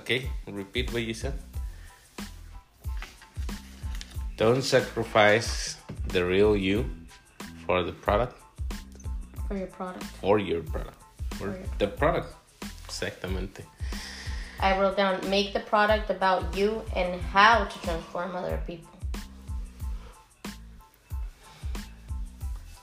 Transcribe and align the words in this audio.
Okay, 0.00 0.30
repeat 0.48 0.90
what 0.94 1.02
you 1.02 1.12
said. 1.12 1.36
Don't 4.38 4.62
sacrifice 4.64 5.76
the 6.08 6.24
real 6.24 6.56
you 6.56 6.88
for 7.66 7.82
the 7.82 7.92
product. 7.92 8.32
For 9.46 9.58
your 9.58 9.66
product. 9.66 10.04
For 10.24 10.38
your 10.38 10.62
product. 10.62 10.96
For, 11.32 11.36
For 11.36 11.44
your 11.52 11.68
the 11.76 11.88
product. 11.88 12.32
Exactamente. 12.88 13.60
I 14.58 14.80
wrote 14.80 14.96
down 14.96 15.20
make 15.28 15.52
the 15.52 15.60
product 15.60 16.08
about 16.08 16.56
you 16.56 16.80
and 16.96 17.20
how 17.20 17.64
to 17.64 17.76
transform 17.82 18.34
other 18.34 18.58
people. 18.66 18.88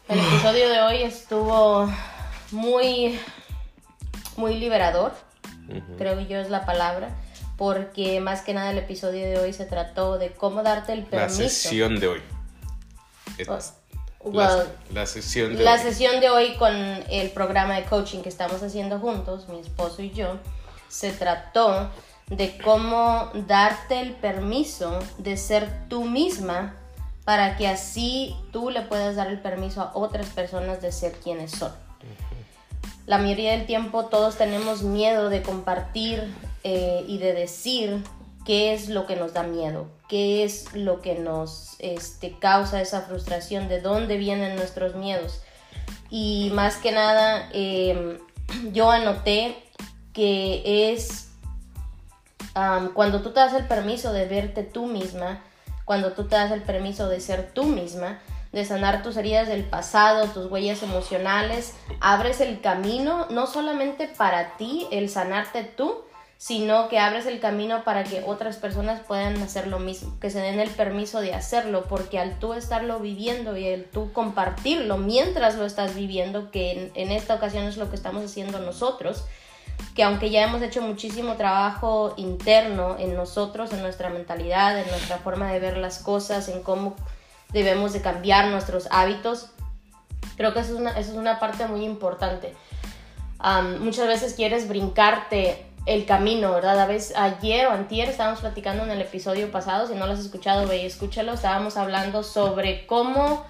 El 0.07 0.19
episodio 0.19 0.69
de 0.69 0.81
hoy 0.81 1.01
estuvo 1.01 1.91
muy 2.51 3.17
muy 4.37 4.59
liberador, 4.59 5.13
creo 5.97 6.17
que 6.17 6.27
yo 6.27 6.39
es 6.39 6.49
la 6.49 6.65
palabra, 6.65 7.09
porque 7.57 8.19
más 8.19 8.41
que 8.41 8.53
nada 8.53 8.71
el 8.71 8.77
episodio 8.77 9.25
de 9.25 9.37
hoy 9.39 9.53
se 9.53 9.65
trató 9.65 10.17
de 10.17 10.31
cómo 10.31 10.63
darte 10.63 10.93
el 10.93 11.01
La 11.01 11.09
permiso. 11.09 11.37
sesión 11.43 11.99
de 11.99 12.07
hoy. 12.07 12.21
La, 14.33 14.65
la 14.93 15.05
sesión 15.05 15.55
de 15.55 15.63
La 15.63 15.73
hoy. 15.73 15.79
sesión 15.79 16.19
de 16.19 16.29
hoy 16.29 16.55
con 16.55 16.73
el 16.75 17.29
programa 17.31 17.75
de 17.75 17.83
coaching 17.85 18.21
que 18.21 18.29
estamos 18.29 18.61
haciendo 18.63 18.99
juntos, 18.99 19.47
mi 19.47 19.59
esposo 19.59 20.01
y 20.01 20.11
yo, 20.11 20.37
se 20.89 21.11
trató 21.13 21.89
de 22.29 22.57
cómo 22.57 23.29
darte 23.47 24.01
el 24.01 24.13
permiso 24.13 24.99
de 25.17 25.37
ser 25.37 25.87
tú 25.87 26.03
misma 26.03 26.75
para 27.23 27.55
que 27.57 27.67
así 27.67 28.35
tú 28.51 28.69
le 28.69 28.81
puedas 28.81 29.15
dar 29.15 29.27
el 29.27 29.39
permiso 29.39 29.81
a 29.81 29.91
otras 29.93 30.27
personas 30.27 30.81
de 30.81 30.91
ser 30.91 31.13
quienes 31.13 31.51
son. 31.51 31.71
La 33.07 33.17
mayoría 33.17 33.53
del 33.53 33.65
tiempo 33.65 34.07
todos 34.07 34.35
tenemos 34.35 34.83
miedo 34.83 35.29
de 35.29 35.41
compartir 35.41 36.29
eh, 36.65 37.05
y 37.07 37.19
de 37.19 37.31
decir 37.31 38.03
qué 38.45 38.73
es 38.73 38.89
lo 38.89 39.07
que 39.07 39.15
nos 39.15 39.33
da 39.33 39.43
miedo, 39.43 39.87
qué 40.09 40.43
es 40.43 40.73
lo 40.73 41.01
que 41.01 41.15
nos 41.15 41.77
este, 41.79 42.37
causa 42.37 42.81
esa 42.81 43.03
frustración, 43.03 43.69
de 43.69 43.79
dónde 43.79 44.17
vienen 44.17 44.57
nuestros 44.57 44.95
miedos. 44.95 45.41
Y 46.09 46.51
más 46.53 46.75
que 46.75 46.91
nada, 46.91 47.47
eh, 47.53 48.19
yo 48.73 48.91
anoté 48.91 49.55
que 50.11 50.91
es 50.91 51.29
am, 52.55 52.93
cuando 52.93 53.21
tú 53.21 53.31
te 53.31 53.39
das 53.39 53.53
el 53.53 53.67
permiso 53.67 54.11
de 54.11 54.25
verte 54.25 54.63
tú 54.63 54.85
misma, 54.85 55.41
cuando 55.85 56.11
tú 56.11 56.27
te 56.27 56.35
das 56.35 56.51
el 56.51 56.61
permiso 56.61 57.07
de 57.07 57.21
ser 57.21 57.53
tú 57.53 57.63
misma, 57.63 58.19
de 58.57 58.65
sanar 58.65 59.03
tus 59.03 59.17
heridas 59.17 59.47
del 59.47 59.63
pasado, 59.63 60.25
tus 60.29 60.49
huellas 60.51 60.81
emocionales, 60.81 61.75
abres 61.99 62.41
el 62.41 62.59
camino 62.59 63.27
no 63.29 63.45
solamente 63.45 64.07
para 64.07 64.57
ti, 64.57 64.87
el 64.89 65.11
sanarte 65.11 65.63
tú, 65.63 66.03
sino 66.39 66.89
que 66.89 66.97
abres 66.97 67.27
el 67.27 67.39
camino 67.39 67.83
para 67.83 68.03
que 68.03 68.23
otras 68.25 68.57
personas 68.57 68.99
puedan 69.01 69.39
hacer 69.43 69.67
lo 69.67 69.77
mismo, 69.77 70.19
que 70.19 70.31
se 70.31 70.39
den 70.39 70.59
el 70.59 70.71
permiso 70.71 71.21
de 71.21 71.35
hacerlo, 71.35 71.83
porque 71.87 72.17
al 72.17 72.39
tú 72.39 72.53
estarlo 72.53 72.99
viviendo 72.99 73.55
y 73.55 73.67
el 73.67 73.85
tú 73.85 74.11
compartirlo 74.11 74.97
mientras 74.97 75.55
lo 75.55 75.65
estás 75.67 75.93
viviendo, 75.93 76.49
que 76.49 76.91
en, 76.95 77.11
esta 77.11 77.35
ocasión 77.35 77.65
es 77.65 77.77
lo 77.77 77.91
que 77.91 77.95
estamos 77.95 78.25
haciendo 78.25 78.57
nosotros, 78.57 79.25
que 79.93 80.01
aunque 80.01 80.31
ya 80.31 80.43
hemos 80.43 80.63
hecho 80.63 80.81
muchísimo 80.81 81.35
trabajo 81.35 82.15
interno 82.17 82.95
en 82.97 83.13
nosotros, 83.13 83.71
en 83.71 83.83
nuestra 83.83 84.09
mentalidad, 84.09 84.79
en 84.79 84.87
nuestra 84.89 85.19
forma 85.19 85.51
de 85.51 85.59
ver 85.59 85.77
las 85.77 85.99
cosas, 85.99 86.49
en 86.49 86.63
cómo 86.63 86.95
debemos 87.51 87.93
de 87.93 88.01
cambiar 88.01 88.47
nuestros 88.47 88.87
hábitos, 88.91 89.51
creo 90.35 90.53
que 90.53 90.59
eso 90.59 90.73
es 90.73 90.79
una, 90.79 90.91
eso 90.91 91.11
es 91.11 91.17
una 91.17 91.39
parte 91.39 91.67
muy 91.67 91.83
importante. 91.83 92.53
Muchas 93.79 94.07
veces 94.07 94.33
quieres 94.33 94.67
brincarte 94.67 95.65
el 95.85 96.05
camino, 96.05 96.51
¿verdad? 96.51 96.79
A 96.79 96.85
veces 96.85 97.15
ayer 97.15 97.67
o 97.67 97.71
antier 97.71 98.09
estábamos 98.09 98.41
platicando 98.41 98.83
en 98.83 98.91
el 98.91 99.01
episodio 99.01 99.51
pasado, 99.51 99.87
si 99.87 99.95
no 99.95 100.05
lo 100.05 100.13
has 100.13 100.19
escuchado, 100.19 100.67
ve 100.67 100.81
y 100.81 100.85
escúchalo, 100.85 101.33
estábamos 101.33 101.77
hablando 101.77 102.23
sobre 102.23 102.85
cómo 102.85 103.45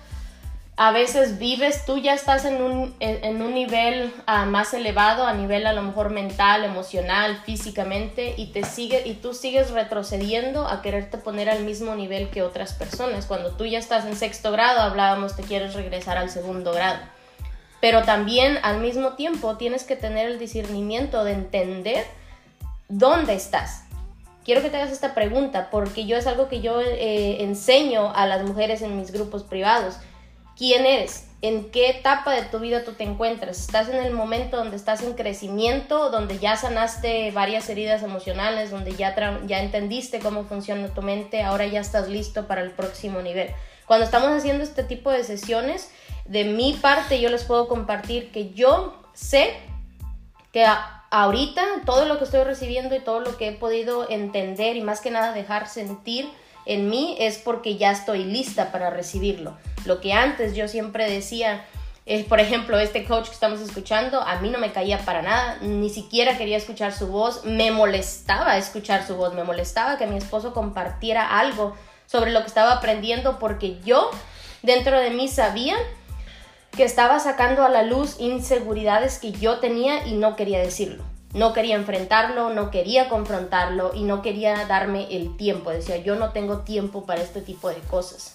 a 0.80 0.92
veces 0.92 1.40
vives, 1.40 1.86
tú 1.86 1.98
ya 1.98 2.14
estás 2.14 2.46
en 2.46 2.62
un, 2.62 2.96
en 3.00 3.42
un 3.42 3.56
nivel 3.56 4.14
ah, 4.28 4.46
más 4.46 4.76
elevado, 4.76 5.26
a 5.26 5.34
nivel 5.34 5.66
a 5.66 5.74
lo 5.74 5.82
mejor 5.82 6.12
mental, 6.12 6.64
emocional, 6.64 7.42
físicamente, 7.44 8.36
y, 8.38 8.52
te 8.52 8.64
sigue, 8.64 9.02
y 9.04 9.16
tú 9.16 9.34
sigues 9.34 9.72
retrocediendo 9.72 10.68
a 10.68 10.84
quererte 10.84 11.18
poner 11.18 11.50
al 11.50 11.64
mismo 11.64 11.96
nivel 11.96 12.30
que 12.30 12.44
otras 12.44 12.74
personas. 12.74 13.26
Cuando 13.26 13.54
tú 13.54 13.66
ya 13.66 13.80
estás 13.80 14.06
en 14.06 14.16
sexto 14.16 14.52
grado, 14.52 14.82
hablábamos, 14.82 15.36
te 15.36 15.42
quieres 15.42 15.74
regresar 15.74 16.20
al 16.20 16.30
segundo 16.30 16.72
grado. 16.74 17.00
Pero 17.82 18.04
también 18.04 18.60
al 18.62 18.80
mismo 18.80 19.14
tiempo 19.14 19.58
tienes 19.58 19.84
que 19.84 19.96
tener 19.96 20.30
el 20.30 20.38
discernimiento 20.38 21.24
de 21.24 21.32
entender 21.32 22.06
dónde 22.88 23.34
estás. 23.34 23.86
Quiero 24.46 24.62
que 24.62 24.70
te 24.70 24.78
hagas 24.78 24.92
esta 24.92 25.16
pregunta 25.16 25.70
porque 25.72 26.06
yo 26.06 26.18
es 26.18 26.28
algo 26.28 26.48
que 26.50 26.62
yo 26.62 26.82
eh, 26.82 27.44
enseño 27.44 28.14
a 28.14 28.28
las 28.28 28.44
mujeres 28.44 28.84
en 28.84 28.96
mis 28.96 29.12
grupos 29.12 29.42
privados. 29.42 29.98
¿Quién 30.58 30.88
eres? 30.88 31.28
¿En 31.44 31.70
qué 31.70 31.92
etapa 31.92 32.32
de 32.32 32.42
tu 32.42 32.58
vida 32.58 32.84
tú 32.84 32.94
te 32.94 33.04
encuentras? 33.04 33.60
¿Estás 33.60 33.90
en 33.90 33.98
el 33.98 34.12
momento 34.12 34.58
donde 34.58 34.76
estás 34.76 35.04
en 35.04 35.14
crecimiento, 35.14 36.10
donde 36.10 36.40
ya 36.40 36.58
sanaste 36.58 37.30
varias 37.30 37.70
heridas 37.70 38.02
emocionales, 38.02 38.72
donde 38.72 38.96
ya, 38.96 39.16
ya 39.46 39.62
entendiste 39.62 40.18
cómo 40.18 40.46
funciona 40.46 40.88
tu 40.88 41.04
mente, 41.04 41.44
ahora 41.44 41.68
ya 41.68 41.80
estás 41.80 42.10
listo 42.10 42.48
para 42.48 42.62
el 42.62 42.72
próximo 42.72 43.22
nivel? 43.22 43.52
Cuando 43.86 44.04
estamos 44.04 44.32
haciendo 44.32 44.64
este 44.64 44.84
tipo 44.84 45.12
de 45.12 45.24
sesiones, 45.24 45.92
de 46.26 46.44
mi 46.46 46.74
parte 46.74 47.22
yo 47.22 47.30
les 47.30 47.44
puedo 47.44 47.68
compartir 47.68 48.32
que 48.32 48.50
yo 48.54 49.00
sé 49.14 49.54
que 50.52 50.66
ahorita 51.12 51.64
todo 51.86 52.06
lo 52.06 52.18
que 52.18 52.24
estoy 52.24 52.44
recibiendo 52.44 52.96
y 52.96 53.00
todo 53.00 53.20
lo 53.20 53.38
que 53.38 53.50
he 53.50 53.54
podido 53.54 54.10
entender 54.10 54.76
y 54.76 54.82
más 54.82 55.02
que 55.02 55.12
nada 55.12 55.34
dejar 55.34 55.68
sentir 55.68 56.28
en 56.66 56.90
mí 56.90 57.16
es 57.20 57.38
porque 57.38 57.78
ya 57.78 57.92
estoy 57.92 58.24
lista 58.24 58.72
para 58.72 58.90
recibirlo. 58.90 59.56
Lo 59.88 60.02
que 60.02 60.14
antes 60.14 60.56
yo 60.56 60.68
siempre 60.68 61.10
decía, 61.10 61.66
es, 62.06 62.26
por 62.26 62.40
ejemplo, 62.40 62.80
este 62.80 63.06
coach 63.06 63.28
que 63.28 63.34
estamos 63.34 63.60
escuchando, 63.60 64.22
a 64.22 64.40
mí 64.40 64.50
no 64.50 64.60
me 64.60 64.72
caía 64.72 65.00
para 65.00 65.22
nada, 65.22 65.58
ni 65.62 65.90
siquiera 65.90 66.38
quería 66.38 66.58
escuchar 66.58 66.94
su 66.94 67.08
voz, 67.08 67.44
me 67.44 67.72
molestaba 67.72 68.58
escuchar 68.58 69.06
su 69.06 69.16
voz, 69.16 69.34
me 69.34 69.44
molestaba 69.44 69.98
que 69.98 70.08
mi 70.08 70.18
esposo 70.18 70.54
compartiera 70.54 71.40
algo 71.40 71.76
sobre 72.06 72.32
lo 72.32 72.42
que 72.42 72.48
estaba 72.48 72.74
aprendiendo 72.74 73.40
porque 73.40 73.80
yo 73.82 74.12
dentro 74.62 75.00
de 75.00 75.10
mí 75.10 75.28
sabía 75.28 75.76
que 76.76 76.84
estaba 76.84 77.20
sacando 77.20 77.64
a 77.64 77.70
la 77.70 77.84
luz 77.84 78.18
inseguridades 78.20 79.20
que 79.20 79.32
yo 79.32 79.60
tenía 79.60 80.06
y 80.06 80.14
no 80.14 80.36
quería 80.36 80.60
decirlo. 80.60 81.04
No 81.34 81.52
quería 81.52 81.76
enfrentarlo, 81.76 82.54
no 82.54 82.72
quería 82.72 83.10
confrontarlo 83.10 83.92
y 83.94 84.04
no 84.04 84.22
quería 84.22 84.66
darme 84.66 85.08
el 85.12 85.36
tiempo. 85.36 85.72
Decía, 85.72 85.98
yo 85.98 86.16
no 86.16 86.32
tengo 86.32 86.60
tiempo 86.60 87.06
para 87.06 87.22
este 87.22 87.42
tipo 87.42 87.70
de 87.70 87.80
cosas. 87.90 88.34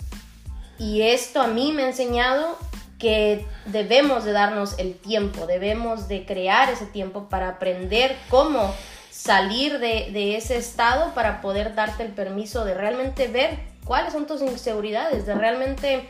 Y 0.78 1.02
esto 1.02 1.40
a 1.40 1.46
mí 1.46 1.72
me 1.72 1.84
ha 1.84 1.88
enseñado 1.88 2.58
que 2.98 3.46
debemos 3.66 4.24
de 4.24 4.32
darnos 4.32 4.78
el 4.78 4.94
tiempo, 4.94 5.46
debemos 5.46 6.08
de 6.08 6.24
crear 6.24 6.70
ese 6.70 6.86
tiempo 6.86 7.28
para 7.28 7.48
aprender 7.48 8.16
cómo 8.28 8.72
salir 9.10 9.78
de, 9.78 10.10
de 10.12 10.36
ese 10.36 10.56
estado 10.56 11.12
para 11.14 11.40
poder 11.40 11.74
darte 11.74 12.04
el 12.04 12.12
permiso 12.12 12.64
de 12.64 12.74
realmente 12.74 13.28
ver 13.28 13.58
cuáles 13.84 14.12
son 14.12 14.26
tus 14.26 14.40
inseguridades, 14.40 15.26
de 15.26 15.34
realmente 15.34 16.08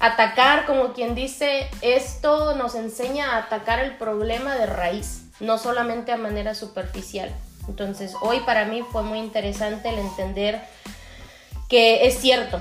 atacar, 0.00 0.66
como 0.66 0.92
quien 0.92 1.14
dice, 1.14 1.68
esto 1.80 2.54
nos 2.54 2.74
enseña 2.74 3.32
a 3.32 3.38
atacar 3.38 3.80
el 3.80 3.96
problema 3.96 4.54
de 4.56 4.66
raíz, 4.66 5.22
no 5.40 5.58
solamente 5.58 6.12
a 6.12 6.16
manera 6.16 6.54
superficial. 6.54 7.30
Entonces, 7.68 8.14
hoy 8.20 8.40
para 8.40 8.64
mí 8.66 8.84
fue 8.92 9.02
muy 9.02 9.18
interesante 9.18 9.88
el 9.88 9.98
entender 9.98 10.60
que 11.68 12.06
es 12.06 12.18
cierto. 12.20 12.60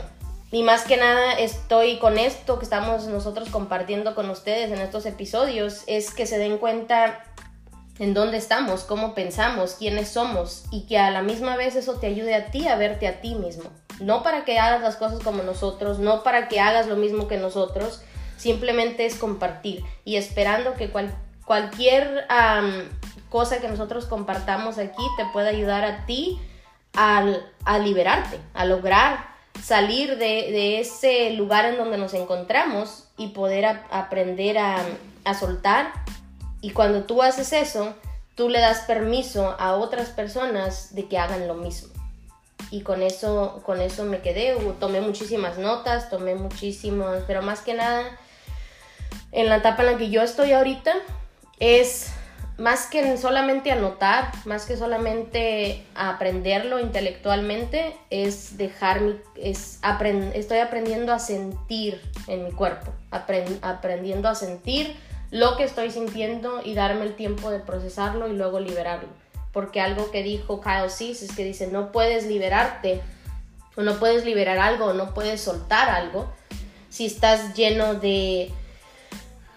Y 0.56 0.64
más 0.64 0.84
que 0.84 0.96
nada 0.96 1.34
estoy 1.34 1.98
con 2.00 2.18
esto 2.18 2.60
que 2.60 2.64
estamos 2.64 3.08
nosotros 3.08 3.50
compartiendo 3.50 4.16
con 4.16 4.30
ustedes 4.30 4.72
en 4.72 4.80
estos 4.80 5.06
episodios, 5.06 5.84
es 5.86 6.14
que 6.14 6.26
se 6.26 6.38
den 6.38 6.60
cuenta 6.60 7.26
en 8.00 8.14
dónde 8.14 8.38
estamos, 8.38 8.86
cómo 8.86 9.14
pensamos, 9.14 9.74
quiénes 9.74 10.08
somos 10.08 10.64
y 10.72 10.86
que 10.88 10.98
a 10.98 11.12
la 11.12 11.24
misma 11.24 11.58
vez 11.58 11.76
eso 11.76 11.96
te 11.96 12.08
ayude 12.08 12.36
a 12.36 12.52
ti 12.52 12.70
a 12.70 12.78
verte 12.78 13.06
a 13.10 13.20
ti 13.20 13.36
mismo. 13.36 13.70
No 14.00 14.24
para 14.24 14.46
que 14.46 14.58
hagas 14.58 14.82
las 14.82 14.96
cosas 14.96 15.20
como 15.22 15.44
nosotros, 15.44 16.00
no 16.00 16.24
para 16.24 16.48
que 16.48 16.62
hagas 16.62 16.88
lo 16.88 16.96
mismo 16.96 17.28
que 17.28 17.36
nosotros, 17.36 18.02
simplemente 18.38 19.06
es 19.06 19.16
compartir 19.16 19.84
y 20.06 20.16
esperando 20.16 20.76
que 20.76 20.90
cual- 20.90 21.14
cualquier 21.46 22.26
cosa 23.30 23.60
que 23.60 23.68
nosotros 23.68 24.06
compartamos 24.06 24.78
aquí 24.78 25.04
te 25.18 25.26
pueda 25.34 25.50
ayudar 25.50 25.84
a 25.84 26.06
ti 26.06 26.40
al- 26.94 27.46
a 27.66 27.78
liberarte, 27.78 28.40
a 28.54 28.64
lograr 28.64 29.35
salir 29.64 30.18
de, 30.18 30.52
de 30.52 30.80
ese 30.80 31.32
lugar 31.32 31.66
en 31.66 31.78
donde 31.78 31.98
nos 31.98 32.14
encontramos 32.14 33.06
y 33.18 33.30
poder 33.30 33.66
aprender 33.66 34.58
a, 34.58 34.84
a 35.24 35.34
soltar. 35.34 35.92
Y 36.62 36.72
cuando 36.72 37.04
tú 37.04 37.22
haces 37.22 37.54
eso, 37.54 37.94
tú 38.36 38.50
le 38.50 38.60
das 38.60 38.82
permiso 38.82 39.56
a 39.60 39.76
otras 39.76 40.10
personas 40.10 40.94
de 40.96 41.08
que 41.08 41.18
hagan 41.18 41.48
lo 41.48 41.56
mismo. 41.56 41.94
Y 42.72 42.82
con 42.82 43.04
eso, 43.04 43.62
con 43.66 43.80
eso 43.82 44.04
me 44.06 44.22
quedé, 44.22 44.56
tomé 44.80 45.02
muchísimas 45.02 45.58
notas, 45.58 46.10
tomé 46.10 46.36
muchísimas, 46.36 47.24
pero 47.28 47.42
más 47.42 47.62
que 47.62 47.74
nada, 47.74 48.04
en 49.32 49.50
la 49.50 49.58
etapa 49.58 49.84
en 49.84 49.92
la 49.92 49.98
que 49.98 50.10
yo 50.10 50.22
estoy 50.22 50.52
ahorita, 50.52 50.94
es 51.60 52.12
más 52.58 52.88
que 52.88 53.18
solamente 53.18 53.72
anotar, 53.72 54.32
más 54.46 54.66
que 54.66 54.78
solamente 54.78 55.86
aprenderlo 55.94 56.80
intelectualmente, 56.80 57.96
es 58.10 58.58
dejar 58.58 59.02
mi, 59.02 59.16
es 59.36 59.80
estoy 60.34 60.60
aprendiendo 60.60 61.12
a 61.12 61.20
sentir 61.20 62.02
en 62.28 62.46
mi 62.46 62.52
cuerpo, 62.52 62.92
aprendiendo 63.12 64.30
a 64.30 64.36
sentir 64.36 64.96
lo 65.32 65.58
que 65.58 65.64
estoy 65.64 65.92
sintiendo 65.92 66.62
y 66.64 66.76
darme 66.76 67.04
el 67.04 67.16
tiempo 67.16 67.50
de 67.50 67.60
procesarlo 67.60 68.30
y 68.30 68.34
luego 68.34 68.60
liberarlo. 68.60 69.10
Porque 69.52 69.82
algo 69.82 70.12
que 70.12 70.24
dijo 70.24 70.62
Kyle 70.62 70.90
Cease 70.90 71.26
es 71.26 71.36
que 71.36 71.44
dice, 71.44 71.68
no 71.68 71.92
puedes 71.92 72.26
liberarte 72.26 73.02
o 73.76 73.82
no 73.82 73.96
puedes 74.00 74.24
liberar 74.24 74.60
algo 74.60 74.86
o 74.86 74.94
no 74.94 75.14
puedes 75.14 75.42
soltar 75.42 75.90
algo 75.90 76.32
si 76.90 77.06
estás 77.06 77.54
lleno 77.56 77.96
de 77.96 78.52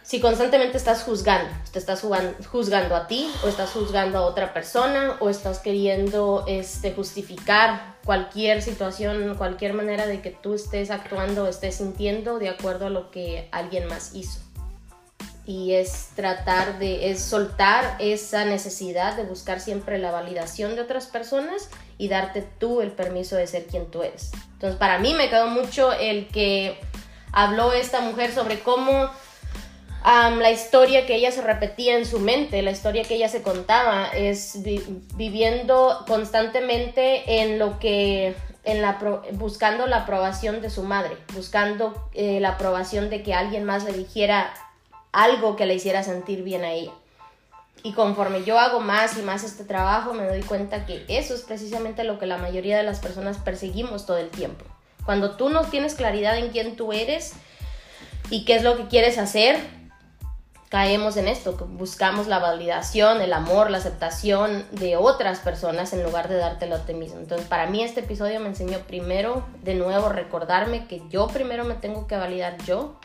si 0.08 0.20
constantemente 0.20 0.78
estás 0.78 1.02
juzgando, 1.02 1.52
te 1.70 1.78
estás 1.78 2.00
juzgando 2.50 2.96
a 2.96 3.06
ti 3.06 3.31
o 3.44 3.49
estás 3.49 3.72
juzgando 3.72 4.16
a 4.16 4.22
otra 4.22 4.55
persona 4.55 5.19
o 5.20 5.28
estás 5.28 5.58
queriendo 5.58 6.46
este, 6.49 6.94
justificar 6.94 7.96
cualquier 8.06 8.62
situación, 8.62 9.34
cualquier 9.37 9.75
manera 9.75 10.06
de 10.06 10.22
que 10.22 10.31
tú 10.31 10.55
estés 10.55 10.90
actuando 10.90 11.44
o 11.44 11.46
estés 11.46 11.75
sintiendo 11.75 12.38
de 12.38 12.49
acuerdo 12.49 12.87
a 12.87 12.88
lo 12.88 13.10
que 13.10 13.50
alguien 13.52 13.87
más 13.87 14.14
hizo. 14.14 14.40
Y 15.44 15.75
es 15.75 16.08
tratar 16.16 16.78
de, 16.78 17.11
es 17.11 17.20
soltar 17.20 17.96
esa 17.99 18.46
necesidad 18.46 19.14
de 19.14 19.25
buscar 19.25 19.61
siempre 19.61 19.99
la 19.99 20.11
validación 20.11 20.75
de 20.75 20.81
otras 20.81 21.06
personas 21.06 21.69
y 21.99 22.08
darte 22.08 22.49
tú 22.58 22.81
el 22.81 22.93
permiso 22.93 23.37
de 23.37 23.46
ser 23.46 23.66
quien 23.66 23.90
tú 23.90 24.02
eres. 24.02 24.31
Entonces 24.54 24.78
para 24.78 24.99
mí 25.00 25.12
me 25.12 25.28
quedó 25.28 25.49
mucho 25.49 25.93
el 25.93 26.28
que 26.28 26.81
habló 27.31 27.75
esta 27.75 28.00
mujer 28.00 28.32
sobre 28.32 28.61
cómo 28.61 29.11
la 30.08 30.50
historia 30.50 31.06
que 31.06 31.14
ella 31.16 31.31
se 31.31 31.43
repetía 31.43 31.99
en 31.99 32.06
su 32.06 32.19
mente, 32.19 32.62
la 32.62 32.70
historia 32.70 33.05
que 33.05 33.16
ella 33.16 33.28
se 33.28 33.43
contaba, 33.43 34.08
es 34.08 34.58
viviendo 35.14 36.05
constantemente 36.06 37.43
en 37.43 37.58
lo 37.58 37.78
que, 37.78 38.34
en 38.64 38.81
la 38.81 38.99
buscando 39.32 39.87
la 39.87 39.99
aprobación 39.99 40.62
de 40.62 40.70
su 40.70 40.82
madre, 40.82 41.16
buscando 41.34 42.08
eh, 42.14 42.40
la 42.40 42.50
aprobación 42.50 43.10
de 43.10 43.22
que 43.22 43.34
alguien 43.34 43.64
más 43.64 43.84
le 43.84 43.93
dijera 43.93 44.52
algo 45.12 45.56
que 45.56 45.66
le 45.66 45.75
hiciera 45.75 46.02
sentir 46.02 46.43
bien 46.43 46.64
a 46.64 46.72
ella. 46.72 46.93
Y 47.82 47.93
conforme 47.93 48.44
yo 48.44 48.58
hago 48.58 48.81
más 48.81 49.16
y 49.19 49.22
más 49.22 49.44
este 49.44 49.64
trabajo, 49.64 50.14
me 50.14 50.26
doy 50.26 50.43
cuenta 50.43 50.87
que 50.87 51.04
eso 51.08 51.34
es 51.34 51.43
precisamente 51.43 52.02
lo 52.02 52.19
que 52.19 52.26
la 52.26 52.38
mayoría 52.38 52.76
de 52.76 52.82
las 52.82 52.99
personas 52.99 53.38
perseguimos 53.38 54.06
todo 54.06 54.16
el 54.16 54.31
tiempo. 54.31 54.64
Cuando 55.04 55.37
tú 55.37 55.49
no 55.49 55.64
tienes 55.64 55.94
claridad 55.94 56.38
en 56.38 56.49
quién 56.49 56.76
tú 56.76 56.93
eres 56.93 57.34
y 58.31 58.44
qué 58.44 58.56
es 58.56 58.62
lo 58.62 58.76
que 58.76 58.88
quieres 58.88 59.16
hacer, 59.16 59.77
caemos 60.69 61.17
en 61.17 61.29
esto, 61.29 61.53
buscamos 61.70 62.26
la 62.26 62.38
validación, 62.38 63.23
el 63.23 63.32
amor, 63.32 63.70
la 63.70 63.79
aceptación 63.79 64.67
de 64.73 64.97
otras 64.97 65.38
personas 65.41 65.93
en 65.93 66.03
lugar 66.03 66.29
de 66.29 66.37
dártelo 66.37 66.76
a 66.76 66.85
ti 66.85 66.93
mismo. 66.93 67.19
Entonces, 67.19 67.47
para 67.47 67.67
mí 67.67 67.82
este 67.82 68.00
episodio 68.00 68.38
me 68.41 68.49
enseñó 68.49 68.81
primero, 68.81 69.47
de 69.62 69.75
nuevo, 69.75 70.11
recordarme 70.11 70.87
que 70.87 71.03
yo 71.09 71.26
primero 71.29 71.65
me 71.65 71.75
tengo 71.75 72.06
que 72.06 72.17
validar 72.17 72.59
yo 72.65 72.97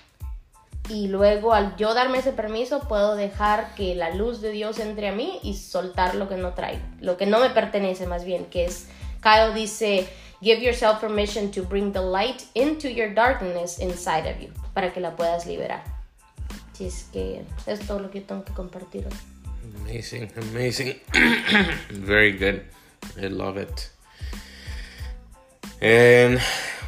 y 0.90 1.08
luego 1.08 1.54
al 1.54 1.78
yo 1.78 1.94
darme 1.94 2.18
ese 2.18 2.34
permiso 2.34 2.82
puedo 2.82 3.16
dejar 3.16 3.74
que 3.76 3.96
la 3.96 4.10
luz 4.10 4.42
de 4.42 4.52
Dios 4.52 4.80
entre 4.80 5.08
a 5.08 5.14
mí 5.14 5.40
y 5.42 5.56
soltar 5.56 6.16
lo 6.16 6.28
que 6.28 6.36
no 6.36 6.54
traigo, 6.54 6.84
lo 7.00 7.16
que 7.16 7.26
no 7.26 7.40
me 7.40 7.50
pertenece 7.50 8.06
más 8.06 8.26
bien, 8.26 8.46
que 8.46 8.66
es, 8.66 8.88
Kyle 9.22 9.54
dice, 9.54 10.06
give 10.42 10.62
yourself 10.62 11.00
permission 11.00 11.50
to 11.52 11.64
bring 11.64 11.94
the 11.94 12.02
light 12.02 12.44
into 12.54 12.90
your 12.90 13.14
darkness 13.14 13.80
inside 13.80 14.30
of 14.30 14.42
you, 14.42 14.50
para 14.74 14.92
que 14.92 15.00
la 15.00 15.16
puedas 15.16 15.46
liberar. 15.46 15.93
Es 16.80 17.08
que 17.14 17.44
es 17.68 17.80
todo 17.82 18.00
lo 18.00 18.12
que 18.12 18.22
tengo 18.22 18.44
que 18.44 18.54
compartir. 18.54 19.08
Amazing, 19.82 20.30
amazing. 20.38 20.96
Very 21.90 22.32
good. 22.38 22.62
I 23.18 23.28
love 23.28 23.58
it. 23.58 23.90
And 25.82 26.40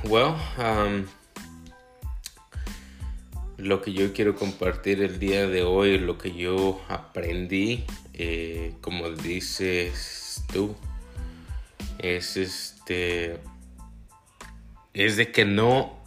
well, 0.10 0.36
um, 0.58 1.06
lo 3.58 3.82
que 3.82 3.94
yo 3.94 4.14
quiero 4.14 4.36
compartir 4.36 5.02
el 5.02 5.20
día 5.20 5.48
de 5.48 5.64
hoy, 5.64 5.98
lo 5.98 6.18
que 6.18 6.34
yo 6.34 6.82
aprendí, 6.88 7.86
eh, 8.14 8.74
como 8.82 9.10
dices 9.10 10.44
tú, 10.52 10.76
es 12.00 12.38
este, 12.38 13.40
es 14.94 15.18
de 15.18 15.32
que 15.32 15.46
no, 15.46 15.98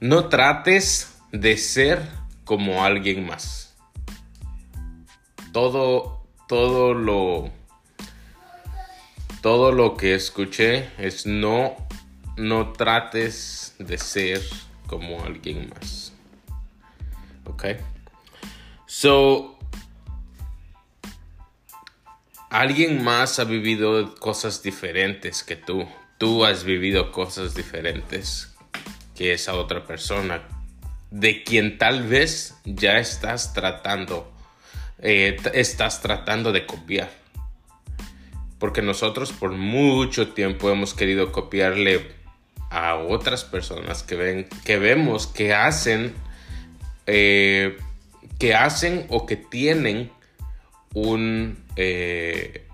no 0.00 0.28
trates 0.28 1.14
de 1.32 1.56
ser 1.56 2.19
como 2.50 2.82
alguien 2.84 3.24
más. 3.26 3.76
Todo, 5.52 6.26
todo 6.48 6.94
lo, 6.94 7.48
todo 9.40 9.70
lo 9.70 9.96
que 9.96 10.16
escuché 10.16 10.90
es 10.98 11.26
no, 11.26 11.76
no 12.36 12.72
trates 12.72 13.76
de 13.78 13.96
ser 13.98 14.42
como 14.88 15.22
alguien 15.22 15.70
más. 15.70 16.12
Ok. 17.44 17.66
So, 18.84 19.56
alguien 22.48 23.04
más 23.04 23.38
ha 23.38 23.44
vivido 23.44 24.16
cosas 24.16 24.60
diferentes 24.60 25.44
que 25.44 25.54
tú. 25.54 25.88
Tú 26.18 26.44
has 26.44 26.64
vivido 26.64 27.12
cosas 27.12 27.54
diferentes 27.54 28.52
que 29.14 29.34
esa 29.34 29.54
otra 29.54 29.86
persona 29.86 30.59
de 31.10 31.42
quien 31.42 31.78
tal 31.78 32.06
vez 32.06 32.54
ya 32.64 32.98
estás 32.98 33.52
tratando, 33.52 34.32
eh, 35.00 35.36
estás 35.54 36.00
tratando 36.00 36.52
de 36.52 36.66
copiar. 36.66 37.10
Porque 38.58 38.82
nosotros 38.82 39.32
por 39.32 39.52
mucho 39.52 40.28
tiempo 40.32 40.70
hemos 40.70 40.94
querido 40.94 41.32
copiarle 41.32 42.14
a 42.70 42.96
otras 42.96 43.44
personas 43.44 44.02
que, 44.02 44.14
ven, 44.14 44.48
que 44.64 44.78
vemos 44.78 45.26
que 45.26 45.54
hacen, 45.54 46.14
eh, 47.06 47.78
que 48.38 48.54
hacen 48.54 49.06
o 49.08 49.26
que 49.26 49.36
tienen 49.36 50.12
un, 50.94 51.64
eh, 51.76 52.66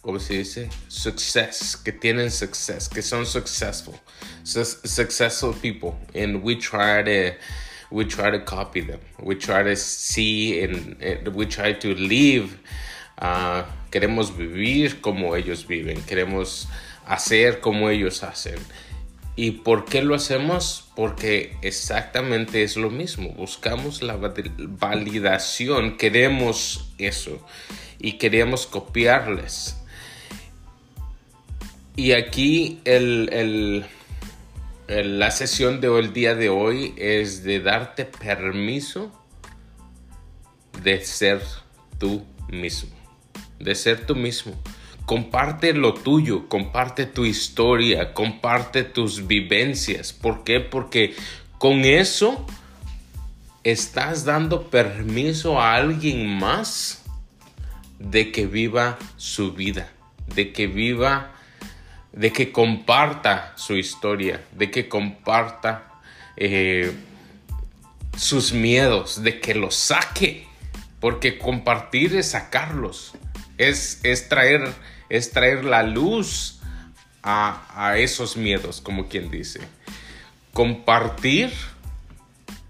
¿cómo 0.00 0.20
se 0.20 0.38
dice? 0.38 0.70
Success, 0.88 1.76
que 1.76 1.92
tienen 1.92 2.30
success, 2.30 2.88
que 2.88 3.02
son 3.02 3.26
successful, 3.26 3.94
successful 4.44 5.54
people. 5.60 5.92
And 6.14 6.42
we 6.42 6.56
try 6.56 7.02
to 7.04 7.36
we 7.90 8.04
try 8.04 8.30
to 8.30 8.44
copy 8.44 8.80
them. 8.80 9.00
We 9.20 9.36
try 9.36 9.62
to 9.62 9.76
see 9.76 10.62
and, 10.62 11.28
we 11.34 11.46
try 11.46 11.72
to 11.72 11.94
live. 11.94 12.58
Uh, 13.18 13.64
queremos 13.90 14.36
vivir 14.36 15.00
como 15.00 15.34
ellos 15.36 15.66
viven. 15.66 16.02
Queremos 16.02 16.68
hacer 17.06 17.60
como 17.60 17.88
ellos 17.90 18.22
hacen. 18.22 18.58
¿Y 19.36 19.50
por 19.50 19.84
qué 19.84 20.02
lo 20.02 20.14
hacemos? 20.14 20.90
Porque 20.96 21.56
exactamente 21.60 22.62
es 22.62 22.76
lo 22.76 22.90
mismo. 22.90 23.32
Buscamos 23.32 24.02
la 24.02 24.16
validación, 24.16 25.98
queremos 25.98 26.90
eso 26.96 27.46
y 27.98 28.12
queremos 28.12 28.66
copiarles. 28.66 29.76
Y 31.96 32.12
aquí 32.12 32.80
el, 32.84 33.28
el, 33.32 33.86
la 34.88 35.30
sesión 35.30 35.80
de 35.80 35.88
hoy, 35.88 36.04
el 36.04 36.12
día 36.12 36.34
de 36.34 36.48
hoy 36.48 36.94
es 36.96 37.42
de 37.42 37.60
darte 37.60 38.04
permiso 38.04 39.12
de 40.82 41.04
ser 41.04 41.42
tú 41.98 42.24
mismo, 42.48 42.94
de 43.58 43.74
ser 43.74 44.06
tú 44.06 44.14
mismo. 44.14 44.54
Comparte 45.04 45.72
lo 45.72 45.94
tuyo, 45.94 46.48
comparte 46.48 47.06
tu 47.06 47.24
historia, 47.24 48.12
comparte 48.12 48.84
tus 48.84 49.26
vivencias. 49.26 50.12
¿Por 50.12 50.44
qué? 50.44 50.60
Porque 50.60 51.14
con 51.58 51.84
eso 51.84 52.46
estás 53.64 54.24
dando 54.24 54.70
permiso 54.70 55.60
a 55.60 55.74
alguien 55.74 56.26
más 56.38 57.02
de 57.98 58.30
que 58.30 58.46
viva 58.46 58.98
su 59.16 59.52
vida, 59.52 59.92
de 60.34 60.52
que 60.52 60.66
viva 60.66 61.35
de 62.16 62.32
que 62.32 62.50
comparta 62.50 63.52
su 63.56 63.76
historia, 63.76 64.42
de 64.52 64.70
que 64.70 64.88
comparta 64.88 66.00
eh, 66.36 66.92
sus 68.16 68.52
miedos, 68.52 69.22
de 69.22 69.38
que 69.38 69.54
los 69.54 69.74
saque, 69.74 70.48
porque 70.98 71.38
compartir 71.38 72.16
es 72.16 72.30
sacarlos, 72.30 73.12
es, 73.58 74.00
es, 74.02 74.30
traer, 74.30 74.66
es 75.10 75.30
traer 75.30 75.66
la 75.66 75.82
luz 75.82 76.60
a, 77.22 77.66
a 77.76 77.98
esos 77.98 78.38
miedos, 78.38 78.80
como 78.80 79.08
quien 79.08 79.30
dice. 79.30 79.60
Compartir 80.54 81.52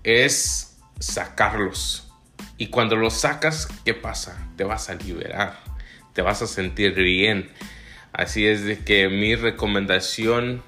es 0.02 0.76
sacarlos. 0.98 2.10
Y 2.58 2.66
cuando 2.66 2.96
los 2.96 3.14
sacas, 3.14 3.68
¿qué 3.84 3.94
pasa? 3.94 4.48
Te 4.56 4.64
vas 4.64 4.90
a 4.90 4.94
liberar, 4.94 5.60
te 6.14 6.22
vas 6.22 6.42
a 6.42 6.48
sentir 6.48 6.94
bien 6.94 7.52
Así 8.16 8.46
es 8.46 8.64
de 8.64 8.78
que 8.78 9.10
mi 9.10 9.34
recomendación, 9.34 10.62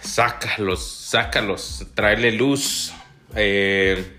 sácalos, 0.00 0.84
sácalos, 0.84 1.86
tráele 1.94 2.32
luz, 2.32 2.92
eh, 3.36 4.16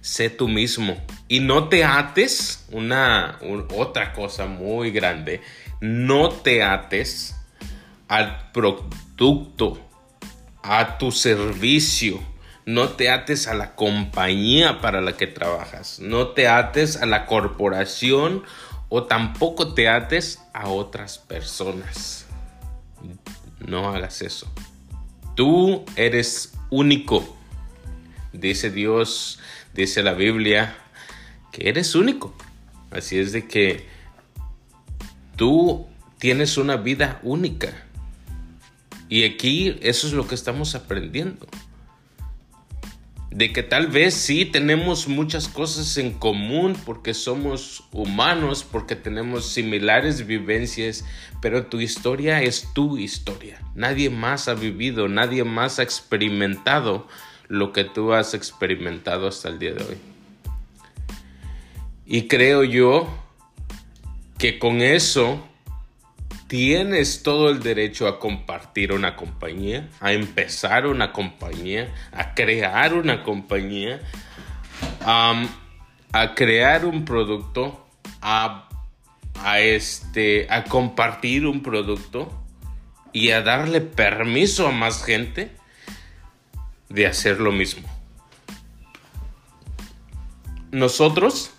sé 0.00 0.30
tú 0.30 0.46
mismo, 0.46 0.96
Y 1.26 1.40
no 1.40 1.68
te 1.68 1.82
ates, 1.84 2.66
una 2.70 3.40
otra 3.74 4.12
cosa 4.12 4.46
muy 4.46 4.92
grande, 4.92 5.40
no 5.80 6.28
te 6.30 6.62
ates 6.62 7.34
al 8.06 8.52
producto, 8.52 9.90
a 10.62 10.98
tu 10.98 11.10
servicio, 11.10 12.20
no 12.64 12.90
te 12.90 13.10
ates 13.10 13.48
a 13.48 13.54
la 13.54 13.74
compañía 13.74 14.80
para 14.80 15.00
la 15.00 15.16
que 15.16 15.26
trabajas, 15.26 15.98
no 15.98 16.28
te 16.28 16.46
ates 16.46 16.96
a 16.96 17.06
la 17.06 17.26
corporación 17.26 18.44
o 18.90 19.04
tampoco 19.04 19.72
te 19.72 19.88
ates 19.88 20.42
a 20.52 20.68
otras 20.68 21.16
personas. 21.16 22.26
No 23.58 23.88
hagas 23.88 24.20
eso. 24.20 24.52
Tú 25.36 25.84
eres 25.96 26.52
único. 26.68 27.36
Dice 28.32 28.70
Dios, 28.70 29.38
dice 29.72 30.02
la 30.02 30.12
Biblia, 30.12 30.76
que 31.52 31.68
eres 31.68 31.94
único. 31.94 32.34
Así 32.90 33.18
es 33.18 33.32
de 33.32 33.46
que 33.46 33.88
tú 35.36 35.86
tienes 36.18 36.58
una 36.58 36.76
vida 36.76 37.20
única. 37.22 37.72
Y 39.08 39.24
aquí 39.24 39.78
eso 39.82 40.08
es 40.08 40.12
lo 40.12 40.26
que 40.26 40.34
estamos 40.34 40.74
aprendiendo 40.74 41.46
de 43.30 43.52
que 43.52 43.62
tal 43.62 43.86
vez 43.86 44.14
sí 44.14 44.44
tenemos 44.44 45.06
muchas 45.06 45.46
cosas 45.46 45.96
en 45.98 46.12
común 46.12 46.76
porque 46.84 47.14
somos 47.14 47.84
humanos, 47.92 48.66
porque 48.68 48.96
tenemos 48.96 49.46
similares 49.46 50.26
vivencias, 50.26 51.04
pero 51.40 51.66
tu 51.66 51.80
historia 51.80 52.42
es 52.42 52.68
tu 52.74 52.98
historia. 52.98 53.60
Nadie 53.74 54.10
más 54.10 54.48
ha 54.48 54.54
vivido, 54.54 55.08
nadie 55.08 55.44
más 55.44 55.78
ha 55.78 55.84
experimentado 55.84 57.06
lo 57.46 57.72
que 57.72 57.84
tú 57.84 58.12
has 58.12 58.34
experimentado 58.34 59.28
hasta 59.28 59.48
el 59.48 59.58
día 59.60 59.74
de 59.74 59.84
hoy. 59.84 59.96
Y 62.06 62.26
creo 62.26 62.64
yo 62.64 63.08
que 64.38 64.58
con 64.58 64.82
eso 64.82 65.46
tienes 66.50 67.22
todo 67.22 67.48
el 67.48 67.60
derecho 67.60 68.08
a 68.08 68.18
compartir 68.18 68.92
una 68.92 69.14
compañía, 69.14 69.88
a 70.00 70.12
empezar 70.12 70.88
una 70.88 71.12
compañía, 71.12 71.94
a 72.10 72.34
crear 72.34 72.94
una 72.94 73.22
compañía, 73.22 74.00
a 75.00 76.34
crear 76.34 76.86
un 76.86 77.04
producto, 77.04 77.86
a, 78.20 78.68
este, 79.60 80.48
a 80.50 80.64
compartir 80.64 81.46
un 81.46 81.62
producto 81.62 82.42
y 83.12 83.30
a 83.30 83.42
darle 83.42 83.80
permiso 83.80 84.66
a 84.66 84.72
más 84.72 85.04
gente 85.04 85.52
de 86.88 87.06
hacer 87.06 87.38
lo 87.38 87.52
mismo. 87.52 87.88
Nosotros, 90.72 91.52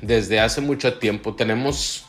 desde 0.00 0.38
hace 0.38 0.60
mucho 0.60 0.98
tiempo, 1.00 1.34
tenemos 1.34 2.06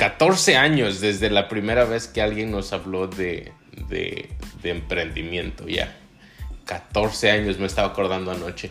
14 0.00 0.56
años 0.56 1.02
desde 1.02 1.28
la 1.28 1.46
primera 1.46 1.84
vez 1.84 2.08
que 2.08 2.22
alguien 2.22 2.50
nos 2.50 2.72
habló 2.72 3.06
de, 3.06 3.52
emprendimiento, 4.64 5.68
ya. 5.68 5.94
14 6.64 7.30
años, 7.30 7.58
me 7.58 7.66
estaba 7.66 7.88
acordando 7.88 8.30
anoche. 8.30 8.70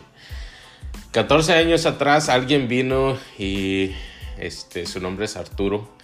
14 1.12 1.52
años 1.52 1.86
atrás 1.86 2.28
alguien 2.28 2.66
vino 2.66 3.16
y 3.38 3.92
este, 4.40 4.86
su 4.86 4.98
nombre 4.98 5.26
es 5.26 5.36
Arturo. 5.36 5.96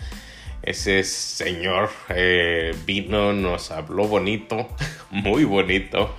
Ese 0.63 1.03
señor 1.03 1.91
eh, 2.09 2.73
vino, 2.87 3.33
nos 3.33 3.73
habló 3.73 4.07
bonito, 4.07 4.69
muy 5.11 5.43
bonito. 5.43 6.15